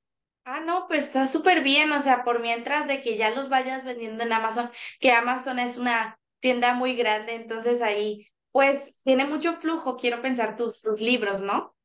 Ah, 0.45 0.59
no, 0.59 0.87
pues 0.87 1.05
está 1.05 1.25
súper 1.25 1.63
bien, 1.63 1.91
o 1.93 2.01
sea, 2.01 2.25
por 2.25 2.41
mientras 2.41 2.85
de 2.85 3.01
que 3.01 3.15
ya 3.17 3.31
los 3.31 3.47
vayas 3.47 3.85
vendiendo 3.85 4.23
en 4.23 4.33
Amazon, 4.33 4.69
que 4.99 5.11
Amazon 5.13 5.57
es 5.57 5.77
una 5.77 6.19
tienda 6.41 6.73
muy 6.73 6.95
grande, 6.95 7.35
entonces 7.35 7.81
ahí, 7.81 8.27
pues 8.53 8.97
tiene 9.03 9.25
mucho 9.25 9.55
flujo, 9.55 9.97
quiero 9.97 10.23
pensar 10.23 10.57
tus, 10.57 10.81
tus 10.83 11.01
libros, 11.01 11.41
¿no? 11.41 11.75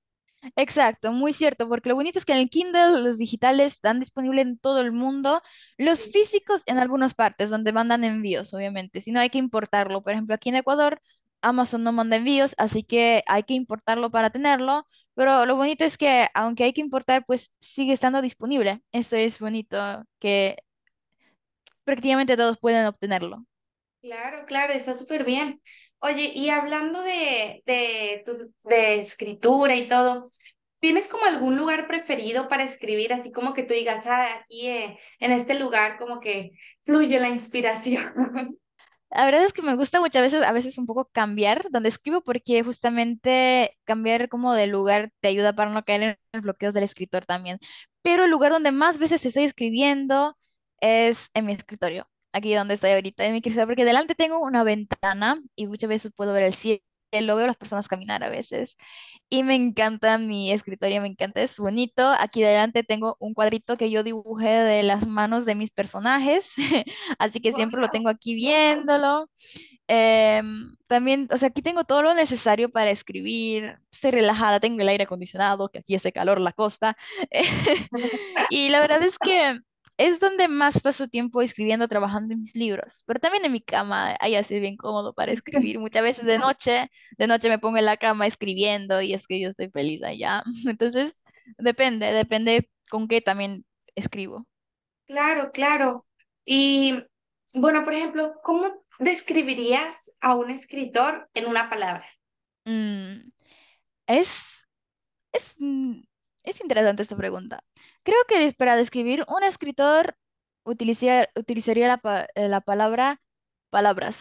Exacto, 0.57 1.13
muy 1.13 1.33
cierto, 1.33 1.69
porque 1.69 1.89
lo 1.89 1.95
bonito 1.97 2.19
es 2.19 2.25
que 2.25 2.33
en 2.33 2.39
el 2.39 2.51
Kindle 2.51 3.03
los 3.03 3.19
digitales 3.19 3.75
están 3.75 3.99
disponibles 4.01 4.47
en 4.47 4.59
todo 4.59 4.81
el 4.81 4.93
mundo, 4.93 5.43
los 5.79 6.07
físicos 6.07 6.63
en 6.67 6.79
algunas 6.79 7.15
partes 7.15 7.51
donde 7.51 7.73
mandan 7.73 8.05
envíos, 8.05 8.55
obviamente, 8.55 9.01
si 9.01 9.11
no 9.13 9.21
hay 9.21 9.31
que 9.31 9.39
importarlo. 9.39 10.03
Por 10.03 10.13
ejemplo, 10.13 10.35
aquí 10.35 10.49
en 10.51 10.57
Ecuador, 10.57 11.01
Amazon 11.43 11.83
no 11.85 11.93
manda 11.93 12.17
envíos, 12.17 12.55
así 12.59 12.85
que 12.85 13.23
hay 13.27 13.43
que 13.45 13.55
importarlo 13.55 14.11
para 14.11 14.31
tenerlo, 14.31 14.87
pero 15.15 15.45
lo 15.47 15.57
bonito 15.57 15.85
es 15.85 15.99
que 15.99 16.29
aunque 16.35 16.65
hay 16.65 16.73
que 16.73 16.81
importar, 16.83 17.25
pues 17.27 17.51
sigue 17.61 17.93
estando 17.93 18.23
disponible. 18.23 18.83
Esto 18.93 19.17
es 19.17 19.41
bonito, 19.41 20.05
que 20.21 20.57
prácticamente 21.85 22.37
todos 22.37 22.57
pueden 22.59 22.87
obtenerlo. 22.87 23.45
Claro, 24.01 24.47
claro, 24.47 24.73
está 24.73 24.95
súper 24.95 25.25
bien. 25.25 25.61
Oye, 26.01 26.33
y 26.35 26.49
hablando 26.51 27.03
de, 27.03 27.63
de, 27.67 28.23
tu, 28.25 28.53
de 28.69 29.01
escritura 29.01 29.75
y 29.75 29.89
todo, 29.89 30.31
¿tienes 30.81 31.09
como 31.09 31.25
algún 31.25 31.57
lugar 31.57 31.89
preferido 31.89 32.49
para 32.49 32.65
escribir? 32.65 33.13
Así 33.13 33.33
como 33.33 33.53
que 33.55 33.65
tú 33.65 33.75
digas, 33.75 34.07
ah, 34.07 34.27
aquí 34.43 34.69
eh, 34.69 34.99
en 35.19 35.33
este 35.33 35.55
lugar 35.59 35.99
como 35.99 36.21
que 36.21 36.53
fluye 36.85 37.19
la 37.21 37.29
inspiración. 37.29 38.13
La 39.11 39.25
verdad 39.25 39.45
es 39.45 39.53
que 39.55 39.63
me 39.63 39.75
gusta 39.75 40.01
muchas 40.01 40.23
veces, 40.23 40.43
a 40.43 40.53
veces 40.53 40.77
un 40.77 40.87
poco 40.87 41.09
cambiar 41.11 41.67
donde 41.71 41.89
escribo 41.89 42.21
porque 42.21 42.63
justamente 42.63 43.77
cambiar 43.85 44.29
como 44.29 44.53
de 44.53 44.67
lugar 44.67 45.11
te 45.21 45.29
ayuda 45.29 45.55
para 45.55 45.71
no 45.71 45.83
caer 45.85 46.03
en 46.03 46.19
los 46.35 46.43
bloqueos 46.43 46.75
del 46.75 46.85
escritor 46.85 47.25
también. 47.25 47.59
Pero 48.03 48.25
el 48.25 48.31
lugar 48.31 48.53
donde 48.53 48.71
más 48.71 48.99
veces 48.99 49.25
estoy 49.25 49.45
escribiendo 49.45 50.37
es 50.81 51.31
en 51.35 51.47
mi 51.47 51.53
escritorio, 51.55 52.07
aquí 52.33 52.55
donde 52.55 52.75
estoy 52.75 52.91
ahorita, 52.91 53.25
en 53.25 53.33
mi 53.33 53.39
escritorio, 53.39 53.67
porque 53.67 53.85
delante 53.85 54.15
tengo 54.15 54.41
una 54.41 54.65
ventana 54.65 55.41
y 55.57 55.67
muchas 55.67 55.89
veces 55.89 56.13
puedo 56.15 56.33
ver 56.33 56.45
el 56.45 56.55
cielo, 56.55 56.81
veo 57.13 57.45
a 57.45 57.47
las 57.49 57.57
personas 57.57 57.89
caminar 57.89 58.23
a 58.25 58.29
veces. 58.31 58.77
Y 59.31 59.43
me 59.43 59.55
encanta 59.55 60.19
mi 60.19 60.53
escritorio, 60.53 61.01
me 61.03 61.09
encanta, 61.09 61.43
es 61.43 61.57
bonito. 61.59 62.03
Aquí 62.19 62.43
delante 62.43 62.83
tengo 62.85 63.17
un 63.21 63.35
cuadrito 63.35 63.77
que 63.77 63.91
yo 63.91 64.03
dibujé 64.03 64.49
de 64.49 64.83
las 64.83 65.07
manos 65.07 65.45
de 65.47 65.55
mis 65.55 65.71
personajes, 65.71 66.53
así 67.19 67.41
que 67.41 67.53
siempre 67.53 67.81
lo 67.81 67.89
tengo 67.89 68.09
aquí 68.09 68.35
viéndolo. 68.35 69.29
Em, 69.89 70.77
también, 70.87 71.29
o 71.33 71.39
sea, 71.39 71.49
aquí 71.49 71.63
tengo 71.63 71.85
todo 71.85 72.03
lo 72.03 72.15
necesario 72.15 72.71
para 72.71 72.91
escribir. 72.91 73.79
Estoy 73.91 74.11
relajada, 74.13 74.61
tengo 74.61 74.81
el 74.83 74.89
aire 74.89 75.05
acondicionado, 75.05 75.71
que 75.71 75.79
aquí 75.81 75.95
hace 75.95 76.13
calor 76.13 76.41
la 76.41 76.53
costa. 76.53 76.97
Y 78.51 78.69
la 78.71 78.81
verdad 78.81 79.03
es 79.03 79.19
que 79.19 79.59
es 79.99 80.21
donde 80.21 80.49
más 80.49 80.81
paso 80.81 81.09
tiempo 81.09 81.43
escribiendo, 81.43 81.89
trabajando 81.89 82.35
en 82.35 82.43
mis 82.43 82.57
libros. 82.57 83.05
Pero 83.07 83.21
también 83.21 83.45
en 83.47 83.53
mi 83.53 83.63
cama, 83.63 84.17
ahí 84.21 84.37
así 84.37 84.61
bien 84.61 84.77
cómodo 84.79 85.15
para 85.15 85.33
escribir. 85.33 85.81
Muchas 85.81 86.03
veces 86.05 86.27
de 86.27 86.39
noche, 86.41 86.91
de 87.19 87.29
noche 87.29 87.51
me 87.51 87.61
pongo 87.61 87.79
en 87.79 87.87
la 87.87 87.99
cama 87.99 88.27
escribiendo 88.29 89.03
y 89.03 89.15
es 89.15 89.27
que 89.29 89.41
yo 89.41 89.51
estoy 89.51 89.71
feliz 89.71 90.03
allá. 90.05 90.43
Entonces, 90.69 91.25
depende, 91.59 92.07
depende 92.13 92.71
con 92.91 93.09
qué 93.09 93.21
también 93.23 93.67
escribo. 93.97 94.47
Claro, 95.07 95.51
claro. 95.53 96.07
Y 96.45 97.03
bueno, 97.55 97.85
por 97.85 97.95
ejemplo, 97.95 98.35
¿cómo 98.43 98.85
describirías 98.99 100.13
a 100.21 100.35
un 100.37 100.51
escritor 100.51 101.29
en 101.35 101.47
una 101.47 101.69
palabra? 101.71 102.07
Mm, 102.65 103.31
es 104.09 104.45
Es, 105.33 105.57
mm, 105.61 106.03
es 106.45 106.61
interesante 106.63 107.03
esta 107.03 107.17
pregunta. 107.17 107.61
Creo 108.09 108.19
que 108.29 108.53
para 108.57 108.77
describir 108.77 109.25
un 109.29 109.43
escritor 109.45 110.17
utilizaría, 110.65 111.29
utilizaría 111.37 111.89
la, 111.89 111.99
pa- 111.99 112.27
eh, 112.35 112.49
la 112.49 112.61
palabra 112.63 113.21
palabras, 113.71 114.17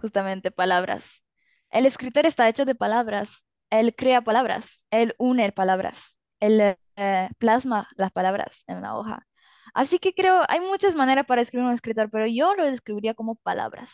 justamente 0.00 0.50
palabras. 0.50 1.22
El 1.70 1.86
escritor 1.86 2.26
está 2.26 2.48
hecho 2.48 2.64
de 2.64 2.74
palabras. 2.74 3.44
Él 3.70 3.94
crea 3.96 4.22
palabras. 4.22 4.84
Él 4.90 5.14
une 5.18 5.52
palabras. 5.52 6.18
Él 6.40 6.76
eh, 6.96 7.28
plasma 7.38 7.88
las 7.96 8.12
palabras 8.12 8.64
en 8.66 8.82
la 8.82 8.96
hoja. 8.96 9.26
Así 9.74 9.98
que 10.00 10.14
creo, 10.14 10.42
hay 10.48 10.60
muchas 10.60 10.94
maneras 10.96 11.26
para 11.26 11.42
escribir 11.42 11.66
un 11.68 11.74
escritor, 11.74 12.10
pero 12.10 12.26
yo 12.26 12.54
lo 12.56 12.64
describiría 12.66 13.14
como 13.14 13.36
palabras. 13.36 13.90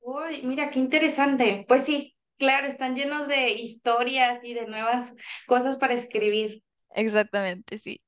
Uy, 0.00 0.42
mira, 0.44 0.70
qué 0.70 0.78
interesante. 0.78 1.64
Pues 1.68 1.84
sí, 1.84 2.16
claro, 2.38 2.66
están 2.68 2.94
llenos 2.94 3.26
de 3.28 3.50
historias 3.52 4.44
y 4.44 4.54
de 4.54 4.66
nuevas 4.66 5.14
cosas 5.46 5.78
para 5.78 5.94
escribir. 5.94 6.62
Exactamente, 6.94 7.78
sí. 7.78 8.00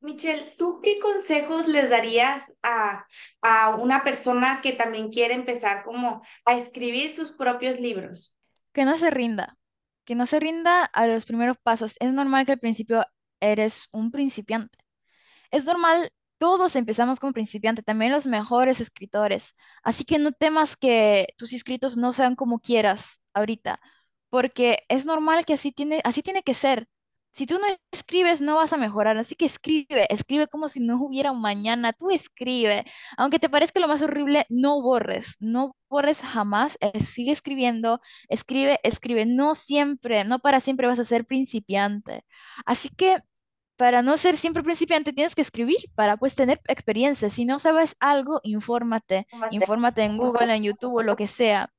Michelle, 0.00 0.54
¿tú 0.58 0.80
qué 0.82 0.98
consejos 0.98 1.68
les 1.68 1.90
darías 1.90 2.54
a, 2.62 3.06
a 3.42 3.76
una 3.76 4.02
persona 4.04 4.60
que 4.62 4.72
también 4.72 5.10
quiere 5.10 5.34
empezar 5.34 5.84
como 5.84 6.22
a 6.44 6.56
escribir 6.56 7.14
sus 7.14 7.32
propios 7.32 7.80
libros? 7.80 8.36
Que 8.72 8.84
no 8.84 8.96
se 8.98 9.10
rinda, 9.10 9.58
que 10.04 10.14
no 10.14 10.26
se 10.26 10.40
rinda 10.40 10.84
a 10.84 11.06
los 11.06 11.24
primeros 11.26 11.56
pasos. 11.62 11.94
Es 12.00 12.12
normal 12.12 12.46
que 12.46 12.52
al 12.52 12.58
principio 12.60 13.04
eres 13.40 13.84
un 13.92 14.10
principiante. 14.10 14.78
Es 15.50 15.64
normal, 15.66 16.12
todos 16.38 16.76
empezamos 16.76 17.20
como 17.20 17.32
principiante, 17.34 17.82
también 17.82 18.12
los 18.12 18.26
mejores 18.26 18.80
escritores. 18.80 19.54
Así 19.82 20.04
que 20.04 20.18
no 20.18 20.32
temas 20.32 20.76
que 20.76 21.28
tus 21.38 21.52
escritos 21.54 21.96
no 21.96 22.12
sean 22.12 22.36
como 22.36 22.60
quieras 22.60 23.20
ahorita, 23.34 23.80
porque 24.30 24.80
es 24.88 25.06
normal 25.06 25.44
que 25.46 25.54
así 25.54 25.72
tiene, 25.72 26.00
así 26.04 26.22
tiene 26.22 26.42
que 26.42 26.54
ser. 26.54 26.88
Si 27.32 27.46
tú 27.46 27.58
no 27.58 27.66
escribes, 27.92 28.40
no 28.40 28.56
vas 28.56 28.72
a 28.72 28.76
mejorar. 28.76 29.16
Así 29.18 29.34
que 29.36 29.46
escribe, 29.46 30.06
escribe 30.12 30.48
como 30.48 30.68
si 30.68 30.80
no 30.80 30.96
hubiera 31.02 31.32
un 31.32 31.40
mañana. 31.40 31.92
Tú 31.92 32.10
escribe. 32.10 32.84
Aunque 33.16 33.38
te 33.38 33.48
parezca 33.48 33.80
lo 33.80 33.88
más 33.88 34.02
horrible, 34.02 34.46
no 34.50 34.82
borres. 34.82 35.36
No 35.38 35.76
borres 35.88 36.18
jamás. 36.20 36.76
eh, 36.80 37.00
sigue 37.02 37.32
escribiendo. 37.32 38.00
Escribe, 38.28 38.80
escribe. 38.82 39.26
No 39.26 39.54
siempre, 39.54 40.24
no 40.24 40.38
para 40.40 40.60
siempre 40.60 40.86
vas 40.86 40.98
a 40.98 41.04
ser 41.04 41.24
principiante. 41.24 42.24
Así 42.66 42.88
que 42.90 43.18
para 43.76 44.02
no 44.02 44.16
ser 44.18 44.36
siempre 44.36 44.62
principiante, 44.62 45.12
tienes 45.12 45.34
que 45.34 45.40
escribir 45.42 45.78
para 45.94 46.16
pues 46.18 46.34
tener 46.34 46.60
experiencia. 46.68 47.30
Si 47.30 47.44
no 47.46 47.58
sabes 47.60 47.96
algo, 48.00 48.40
infórmate. 48.42 49.26
Infórmate 49.52 50.02
en 50.02 50.18
Google, 50.18 50.54
en 50.54 50.62
YouTube 50.64 50.96
o 50.96 51.02
lo 51.02 51.16
que 51.16 51.26
sea. 51.26 51.72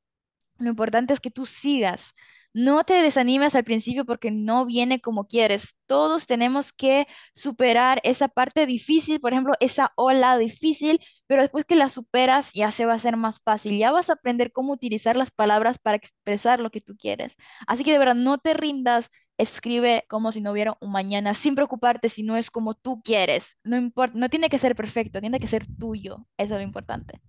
Lo 0.57 0.69
importante 0.69 1.13
es 1.13 1.19
que 1.19 1.31
tú 1.31 1.45
sigas. 1.45 2.13
No 2.53 2.83
te 2.83 2.95
desanimes 3.01 3.55
al 3.55 3.63
principio 3.63 4.05
porque 4.05 4.29
no 4.31 4.65
viene 4.65 4.99
como 4.99 5.25
quieres. 5.27 5.75
Todos 5.85 6.27
tenemos 6.27 6.73
que 6.73 7.07
superar 7.33 8.01
esa 8.03 8.27
parte 8.27 8.65
difícil, 8.65 9.19
por 9.21 9.31
ejemplo, 9.31 9.53
esa 9.61 9.93
ola 9.95 10.37
difícil, 10.37 10.99
pero 11.27 11.41
después 11.43 11.63
que 11.65 11.75
la 11.77 11.89
superas 11.89 12.51
ya 12.53 12.71
se 12.71 12.85
va 12.85 12.93
a 12.93 12.95
hacer 12.97 13.15
más 13.17 13.39
fácil. 13.41 13.77
Ya 13.77 13.91
vas 13.91 14.09
a 14.09 14.13
aprender 14.13 14.51
cómo 14.51 14.73
utilizar 14.73 15.15
las 15.15 15.31
palabras 15.31 15.77
para 15.79 15.97
expresar 15.97 16.59
lo 16.59 16.71
que 16.71 16.81
tú 16.81 16.97
quieres. 16.97 17.35
Así 17.67 17.83
que 17.85 17.91
de 17.93 17.99
verdad, 17.99 18.15
no 18.15 18.37
te 18.37 18.53
rindas. 18.53 19.09
Escribe 19.37 20.05
como 20.09 20.31
si 20.31 20.39
no 20.41 20.51
hubiera 20.51 20.77
un 20.81 20.91
mañana, 20.91 21.33
sin 21.33 21.55
preocuparte 21.55 22.09
si 22.09 22.21
no 22.23 22.35
es 22.37 22.51
como 22.51 22.75
tú 22.75 23.01
quieres. 23.01 23.57
No 23.63 23.77
importa, 23.77 24.17
no 24.19 24.29
tiene 24.29 24.49
que 24.49 24.57
ser 24.59 24.75
perfecto, 24.75 25.19
tiene 25.21 25.39
que 25.39 25.47
ser 25.47 25.65
tuyo. 25.79 26.27
Eso 26.37 26.53
es 26.55 26.59
lo 26.59 26.61
importante. 26.61 27.21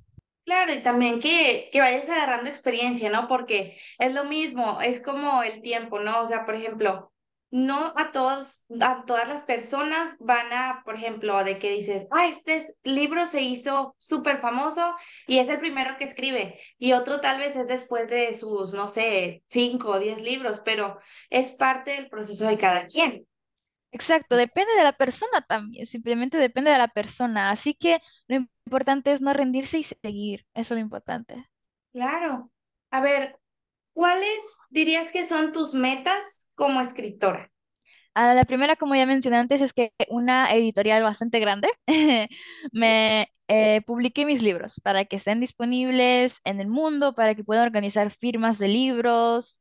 Claro, 0.45 0.73
y 0.75 0.83
también 0.83 1.21
que, 1.21 1.69
que 1.73 1.81
vayas 1.81 2.09
agarrando 2.09 2.51
experiencia, 2.51 3.11
¿no? 3.11 3.29
Porque 3.29 3.79
es 3.99 4.13
lo 4.13 4.25
mismo, 4.25 4.81
es 4.83 5.01
como 5.01 5.43
el 5.45 5.63
tiempo, 5.63 6.01
¿no? 6.01 6.21
O 6.23 6.27
sea, 6.27 6.45
por 6.45 6.57
ejemplo, 6.57 7.13
no 7.53 7.93
a 7.97 8.11
todos, 8.11 8.65
a 8.81 9.05
todas 9.05 9.29
las 9.29 9.43
personas 9.45 10.17
van 10.19 10.53
a, 10.53 10.83
por 10.85 10.97
ejemplo, 10.97 11.45
de 11.45 11.59
que 11.61 11.71
dices, 11.71 12.07
ah, 12.11 12.27
este 12.27 12.57
es- 12.57 12.75
libro 12.83 13.25
se 13.27 13.43
hizo 13.43 13.95
súper 13.99 14.41
famoso 14.41 14.97
y 15.29 15.39
es 15.39 15.49
el 15.49 15.61
primero 15.61 15.97
que 15.97 16.05
escribe, 16.05 16.59
y 16.79 16.93
otro 16.95 17.21
tal 17.21 17.39
vez 17.39 17.55
es 17.55 17.69
después 17.69 18.09
de 18.09 18.35
sus, 18.35 18.73
no 18.75 18.89
sé, 18.89 19.45
cinco 19.49 19.91
o 19.91 19.99
diez 20.01 20.21
libros, 20.21 20.61
pero 20.65 20.99
es 21.31 21.53
parte 21.53 21.93
del 21.93 22.09
proceso 22.09 22.47
de 22.49 22.59
cada 22.59 22.87
quien. 22.89 23.27
Exacto, 23.93 24.37
depende 24.37 24.73
de 24.75 24.85
la 24.85 24.97
persona 24.97 25.43
también, 25.47 25.87
simplemente 25.87 26.39
depende 26.39 26.71
de 26.71 26.79
la 26.79 26.89
persona. 26.89 27.51
Así 27.51 27.75
que 27.75 28.01
lo 28.27 28.37
importante 28.67 29.13
es 29.13 29.21
no 29.21 29.33
rendirse 29.35 29.79
y 29.79 29.83
seguir, 29.83 30.47
eso 30.55 30.75
es 30.75 30.79
lo 30.79 30.79
importante. 30.79 31.47
Claro. 31.93 32.51
A 32.91 33.01
ver, 33.01 33.39
¿cuáles 33.93 34.39
dirías 34.71 35.13
que 35.13 35.25
son 35.25 35.53
tus 35.53 35.75
metas 35.75 36.49
como 36.55 36.81
escritora? 36.81 37.51
Ah, 38.15 38.35
la 38.35 38.45
primera, 38.45 38.77
como 38.77 38.95
ya 38.95 39.07
mencioné 39.07 39.39
antes, 39.39 39.61
es 39.63 39.73
que 39.73 39.93
una 40.09 40.53
editorial 40.53 41.03
bastante 41.03 41.41
grande 41.41 41.69
me 42.73 43.29
eh, 43.49 43.81
publique 43.83 44.27
mis 44.27 44.43
libros 44.43 44.81
para 44.83 45.05
que 45.05 45.17
estén 45.17 45.41
disponibles 45.41 46.39
en 46.45 46.61
el 46.61 46.69
mundo, 46.69 47.15
para 47.15 47.35
que 47.35 47.45
puedan 47.45 47.67
organizar 47.67 48.11
firmas 48.11 48.59
de 48.59 48.69
libros. 48.69 49.61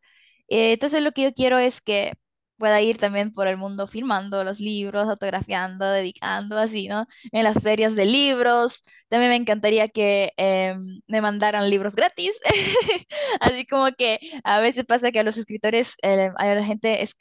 Eh, 0.49 0.73
entonces, 0.73 1.01
lo 1.01 1.11
que 1.13 1.23
yo 1.23 1.33
quiero 1.33 1.57
es 1.59 1.81
que 1.81 2.13
pueda 2.61 2.79
ir 2.81 2.97
también 2.97 3.33
por 3.33 3.47
el 3.47 3.57
mundo 3.57 3.87
firmando 3.87 4.43
los 4.43 4.59
libros, 4.59 5.09
autografiando, 5.09 5.89
dedicando, 5.89 6.57
así, 6.59 6.87
¿no? 6.87 7.07
En 7.31 7.43
las 7.43 7.57
ferias 7.61 7.95
de 7.95 8.05
libros. 8.05 8.83
También 9.09 9.31
me 9.31 9.35
encantaría 9.37 9.87
que 9.89 10.31
em, 10.37 11.01
me 11.07 11.21
mandaran 11.21 11.69
libros 11.71 11.95
gratis. 11.95 12.33
Así 13.41 13.65
como 13.65 13.91
que 13.93 14.19
a 14.43 14.59
veces 14.61 14.85
pasa 14.85 15.11
que 15.11 15.19
a 15.19 15.23
los 15.23 15.37
escritores, 15.37 15.95
eh, 16.03 16.29
hay 16.37 16.63
gente, 16.63 17.01
es, 17.01 17.15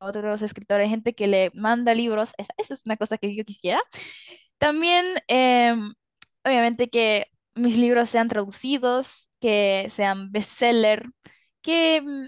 otros 0.00 0.40
escritores, 0.42 0.88
gente 0.88 1.14
que 1.14 1.26
le 1.26 1.50
manda 1.54 1.94
libros, 1.94 2.30
esa, 2.38 2.54
esa 2.56 2.74
es 2.74 2.86
una 2.86 2.96
cosa 2.96 3.18
que 3.18 3.36
yo 3.36 3.44
quisiera. 3.44 3.80
También, 4.58 5.04
em, 5.28 5.92
obviamente, 6.44 6.88
que 6.90 7.26
mis 7.54 7.78
libros 7.78 8.10
sean 8.10 8.28
traducidos, 8.28 9.28
que 9.40 9.88
sean 9.90 10.32
bestseller, 10.32 11.04
que, 11.62 12.00
mm, 12.02 12.26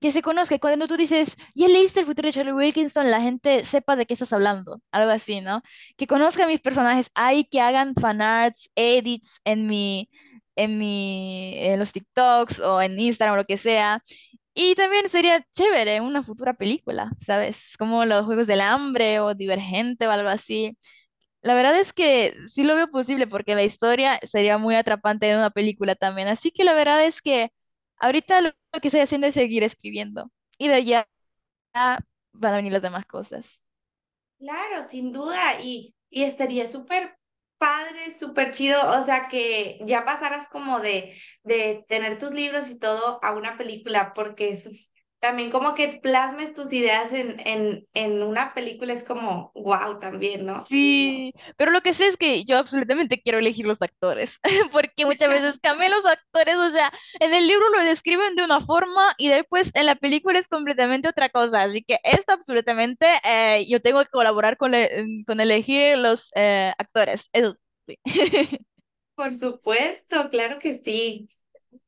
que 0.00 0.12
se 0.12 0.22
conozca. 0.22 0.58
Cuando 0.58 0.86
tú 0.88 0.96
dices, 0.96 1.36
ya 1.54 1.68
leíste 1.68 2.00
el 2.00 2.06
futuro 2.06 2.26
de 2.28 2.32
Charlie 2.32 2.52
Wilkinson, 2.52 3.10
la 3.10 3.20
gente 3.20 3.64
sepa 3.64 3.96
de 3.96 4.06
qué 4.06 4.14
estás 4.14 4.32
hablando, 4.32 4.80
algo 4.92 5.10
así, 5.10 5.40
¿no? 5.40 5.62
Que 5.96 6.06
conozca 6.06 6.44
a 6.44 6.48
mis 6.48 6.60
personajes, 6.60 7.10
hay 7.14 7.44
que 7.44 7.60
hagan 7.60 7.94
fanarts, 7.94 8.70
edits 8.74 9.40
en 9.44 9.66
mi, 9.66 10.10
en 10.56 10.78
mi, 10.78 11.54
en 11.58 11.78
los 11.78 11.92
TikToks 11.92 12.60
o 12.60 12.80
en 12.82 12.98
Instagram 12.98 13.34
o 13.34 13.36
lo 13.38 13.46
que 13.46 13.56
sea. 13.56 14.02
Y 14.54 14.74
también 14.74 15.08
sería 15.08 15.44
chévere 15.52 16.00
una 16.00 16.22
futura 16.22 16.54
película, 16.54 17.12
¿sabes? 17.18 17.76
Como 17.78 18.04
los 18.04 18.26
Juegos 18.26 18.46
del 18.48 18.60
Hambre 18.60 19.20
o 19.20 19.34
Divergente 19.34 20.06
o 20.08 20.10
algo 20.10 20.28
así. 20.28 20.76
La 21.42 21.54
verdad 21.54 21.78
es 21.78 21.92
que 21.92 22.34
sí 22.48 22.64
lo 22.64 22.74
veo 22.74 22.90
posible 22.90 23.26
porque 23.26 23.54
la 23.54 23.64
historia 23.64 24.20
sería 24.24 24.58
muy 24.58 24.74
atrapante 24.74 25.30
en 25.30 25.38
una 25.38 25.50
película 25.50 25.94
también. 25.94 26.28
Así 26.28 26.50
que 26.50 26.64
la 26.64 26.74
verdad 26.74 27.04
es 27.04 27.22
que 27.22 27.52
ahorita 28.00 28.40
lo 28.42 28.52
que 28.82 28.88
estoy 28.88 29.00
haciendo 29.00 29.26
es 29.28 29.34
seguir 29.34 29.62
escribiendo. 29.64 30.30
Y 30.58 30.68
de 30.68 30.74
allá 30.74 31.08
van 32.32 32.52
a 32.54 32.56
venir 32.56 32.72
las 32.72 32.82
demás 32.82 33.04
cosas. 33.06 33.44
Claro, 34.38 34.82
sin 34.84 35.12
duda, 35.12 35.60
y, 35.60 35.94
y 36.10 36.22
estaría 36.22 36.68
súper 36.68 37.18
padre, 37.58 38.12
súper 38.16 38.52
chido, 38.52 38.78
o 38.96 39.00
sea, 39.04 39.26
que 39.28 39.80
ya 39.84 40.04
pasaras 40.04 40.46
como 40.48 40.78
de, 40.78 41.16
de 41.42 41.84
tener 41.88 42.18
tus 42.20 42.30
libros 42.32 42.70
y 42.70 42.78
todo 42.78 43.18
a 43.24 43.32
una 43.32 43.58
película, 43.58 44.12
porque 44.14 44.50
eso 44.50 44.68
es 44.70 44.92
también 45.20 45.50
como 45.50 45.74
que 45.74 45.88
plasmes 46.02 46.54
tus 46.54 46.72
ideas 46.72 47.12
en, 47.12 47.40
en, 47.46 47.88
en 47.94 48.22
una 48.22 48.54
película 48.54 48.92
es 48.92 49.04
como 49.04 49.52
wow 49.54 49.98
también, 50.00 50.46
¿no? 50.46 50.68
Sí, 50.68 51.32
pero 51.56 51.70
lo 51.70 51.80
que 51.80 51.94
sé 51.94 52.08
es 52.08 52.18
que 52.18 52.44
yo 52.44 52.58
absolutamente 52.58 53.22
quiero 53.22 53.38
elegir 53.38 53.64
los 53.66 53.80
actores, 53.80 54.38
porque 54.70 55.06
muchas 55.06 55.30
veces 55.30 55.58
cambian 55.62 55.90
los 55.92 56.04
actores, 56.04 56.56
o 56.56 56.70
sea, 56.72 56.92
en 57.20 57.32
el 57.32 57.46
libro 57.46 57.70
lo 57.70 57.82
describen 57.82 58.36
de 58.36 58.44
una 58.44 58.60
forma 58.60 59.14
y 59.16 59.28
después 59.28 59.70
en 59.74 59.86
la 59.86 59.94
película 59.96 60.38
es 60.38 60.46
completamente 60.46 61.08
otra 61.08 61.30
cosa, 61.30 61.62
así 61.62 61.82
que 61.82 61.98
esto 62.04 62.32
absolutamente 62.34 63.06
eh, 63.24 63.66
yo 63.66 63.80
tengo 63.80 64.02
que 64.04 64.10
colaborar 64.10 64.58
con, 64.58 64.72
le- 64.72 65.06
con 65.26 65.40
elegir 65.40 65.96
los 65.96 66.30
eh, 66.34 66.72
actores, 66.78 67.30
eso 67.32 67.54
sí. 67.86 67.98
Por 69.14 69.34
supuesto, 69.34 70.30
claro 70.30 70.58
que 70.58 70.74
sí. 70.74 71.28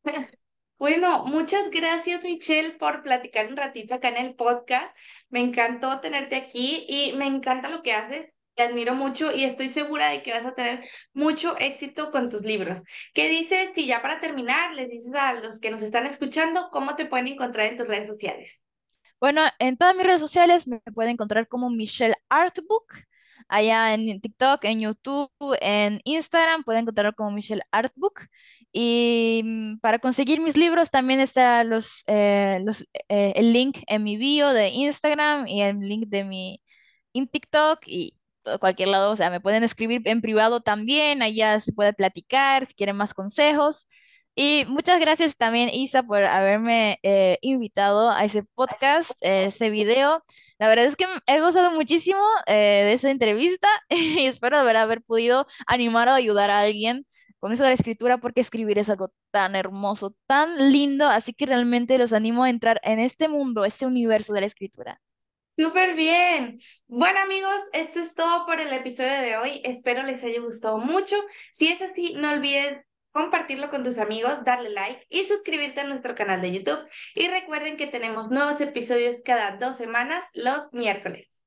Bueno, 0.81 1.27
muchas 1.27 1.69
gracias, 1.71 2.25
Michelle, 2.25 2.73
por 2.73 3.03
platicar 3.03 3.49
un 3.49 3.57
ratito 3.59 3.95
acá 3.95 4.09
en 4.09 4.17
el 4.17 4.35
podcast. 4.35 4.97
Me 5.29 5.41
encantó 5.41 6.01
tenerte 6.01 6.37
aquí 6.37 6.87
y 6.89 7.13
me 7.19 7.27
encanta 7.27 7.69
lo 7.69 7.83
que 7.83 7.93
haces. 7.93 8.39
Te 8.55 8.63
admiro 8.63 8.95
mucho 8.95 9.31
y 9.31 9.45
estoy 9.45 9.69
segura 9.69 10.09
de 10.09 10.23
que 10.23 10.33
vas 10.33 10.47
a 10.47 10.55
tener 10.55 10.83
mucho 11.13 11.55
éxito 11.59 12.11
con 12.11 12.31
tus 12.31 12.45
libros. 12.47 12.83
¿Qué 13.13 13.29
dices 13.29 13.73
si 13.75 13.87
ya 13.87 14.01
para 14.01 14.21
terminar 14.21 14.73
les 14.73 14.89
dices 14.89 15.13
a 15.15 15.35
los 15.35 15.61
que 15.61 15.71
nos 15.71 15.83
están 15.83 16.07
escuchando 16.07 16.71
cómo 16.73 16.97
te 16.97 17.05
pueden 17.05 17.29
encontrar 17.29 17.67
en 17.67 17.77
tus 17.77 17.87
redes 17.87 18.07
sociales? 18.07 18.63
Bueno, 19.21 19.43
en 19.59 19.77
todas 19.77 19.95
mis 19.95 20.07
redes 20.07 20.21
sociales 20.21 20.67
me 20.67 20.81
pueden 20.95 21.13
encontrar 21.13 21.47
como 21.47 21.69
Michelle 21.69 22.17
Artbook. 22.31 22.91
Allá 23.51 23.95
en 23.95 24.21
TikTok, 24.21 24.65
en 24.65 24.81
YouTube, 24.81 25.31
en 25.61 26.01
Instagram, 26.05 26.65
pueden 26.65 26.83
encontrarlo 26.83 27.15
como 27.15 27.33
Michelle 27.33 27.63
Artbook. 27.73 28.23
Y 28.73 29.43
mm, 29.45 29.79
para 29.81 29.99
conseguir 29.99 30.41
mis 30.41 30.57
libros 30.57 30.91
también 30.91 31.21
está 31.21 31.65
los, 31.65 32.03
eh, 32.07 32.61
los, 32.65 32.83
eh, 33.09 33.33
el 33.37 33.53
link 33.53 33.79
en 33.89 34.05
mi 34.05 34.17
bio 34.17 34.51
de 34.53 34.69
Instagram 34.71 35.47
y 35.49 35.63
el 35.63 35.81
link 35.81 36.07
de 36.09 36.25
mi 36.25 36.63
en 37.15 37.29
TikTok 37.29 37.81
y 37.87 38.17
cualquier 38.61 38.89
lado. 38.89 39.13
O 39.13 39.17
sea, 39.17 39.31
me 39.31 39.41
pueden 39.41 39.65
escribir 39.65 40.03
en 40.07 40.21
privado 40.21 40.61
también. 40.63 41.23
Allá 41.23 41.61
se 41.61 41.73
puede 41.73 41.93
platicar 41.93 42.67
si 42.67 42.75
quieren 42.75 42.97
más 42.97 43.15
consejos. 43.15 43.87
Y 44.35 44.65
muchas 44.69 45.01
gracias 45.01 45.37
también, 45.37 45.71
Isa, 45.71 46.03
por 46.03 46.23
haberme 46.25 46.99
eh, 47.03 47.39
invitado 47.43 48.11
a 48.11 48.25
ese 48.25 48.45
podcast, 48.55 49.11
eh, 49.21 49.47
ese 49.47 49.71
video. 49.71 50.25
La 50.61 50.69
verdad 50.69 50.85
es 50.85 50.95
que 50.95 51.07
he 51.27 51.41
gozado 51.41 51.71
muchísimo 51.71 52.21
eh, 52.47 52.83
de 52.85 52.93
esa 52.93 53.11
entrevista 53.11 53.67
y 53.89 54.27
espero 54.27 54.59
haber, 54.59 54.77
haber 54.77 55.03
podido 55.03 55.47
animar 55.67 56.09
o 56.09 56.13
ayudar 56.13 56.51
a 56.51 56.61
alguien 56.61 57.07
con 57.39 57.53
eso 57.53 57.63
de 57.63 57.71
la 57.71 57.75
escritura, 57.75 58.19
porque 58.19 58.43
escribir 58.43 58.79
es 58.79 58.91
algo 58.91 59.11
tan 59.31 59.57
hermoso, 59.57 60.15
tan 60.27 60.71
lindo, 60.71 61.07
así 61.07 61.33
que 61.33 61.47
realmente 61.47 61.97
los 61.97 62.13
animo 62.13 62.45
a 62.45 62.51
entrar 62.51 62.79
en 62.85 62.99
este 62.99 63.29
mundo, 63.29 63.65
este 63.65 63.87
universo 63.87 64.35
de 64.35 64.43
la 64.43 64.47
escritura. 64.49 65.01
Súper 65.57 65.97
bien. 65.97 66.59
Bueno 66.89 67.21
amigos, 67.21 67.57
esto 67.73 67.99
es 67.99 68.15
todo 68.15 68.45
por 68.45 68.61
el 68.61 68.71
episodio 68.75 69.19
de 69.23 69.39
hoy. 69.39 69.63
Espero 69.65 70.03
les 70.03 70.23
haya 70.25 70.41
gustado 70.41 70.77
mucho. 70.77 71.17
Si 71.53 71.69
es 71.69 71.81
así, 71.81 72.13
no 72.19 72.31
olvides 72.33 72.85
compartirlo 73.13 73.71
con 73.71 73.85
tus 73.85 73.99
amigos, 73.99 74.45
darle 74.45 74.71
like 74.71 75.07
y 75.09 75.25
suscribirte 75.25 75.81
a 75.81 75.85
nuestro 75.85 76.15
canal 76.15 76.41
de 76.41 76.53
YouTube. 76.53 76.89
Y 77.15 77.29
recuerden 77.29 77.77
que 77.77 77.87
tenemos 77.87 78.31
nuevos 78.31 78.61
episodios 78.61 79.23
cada 79.25 79.57
dos 79.57 79.77
semanas, 79.77 80.25
los 80.35 80.73
miércoles. 80.73 81.45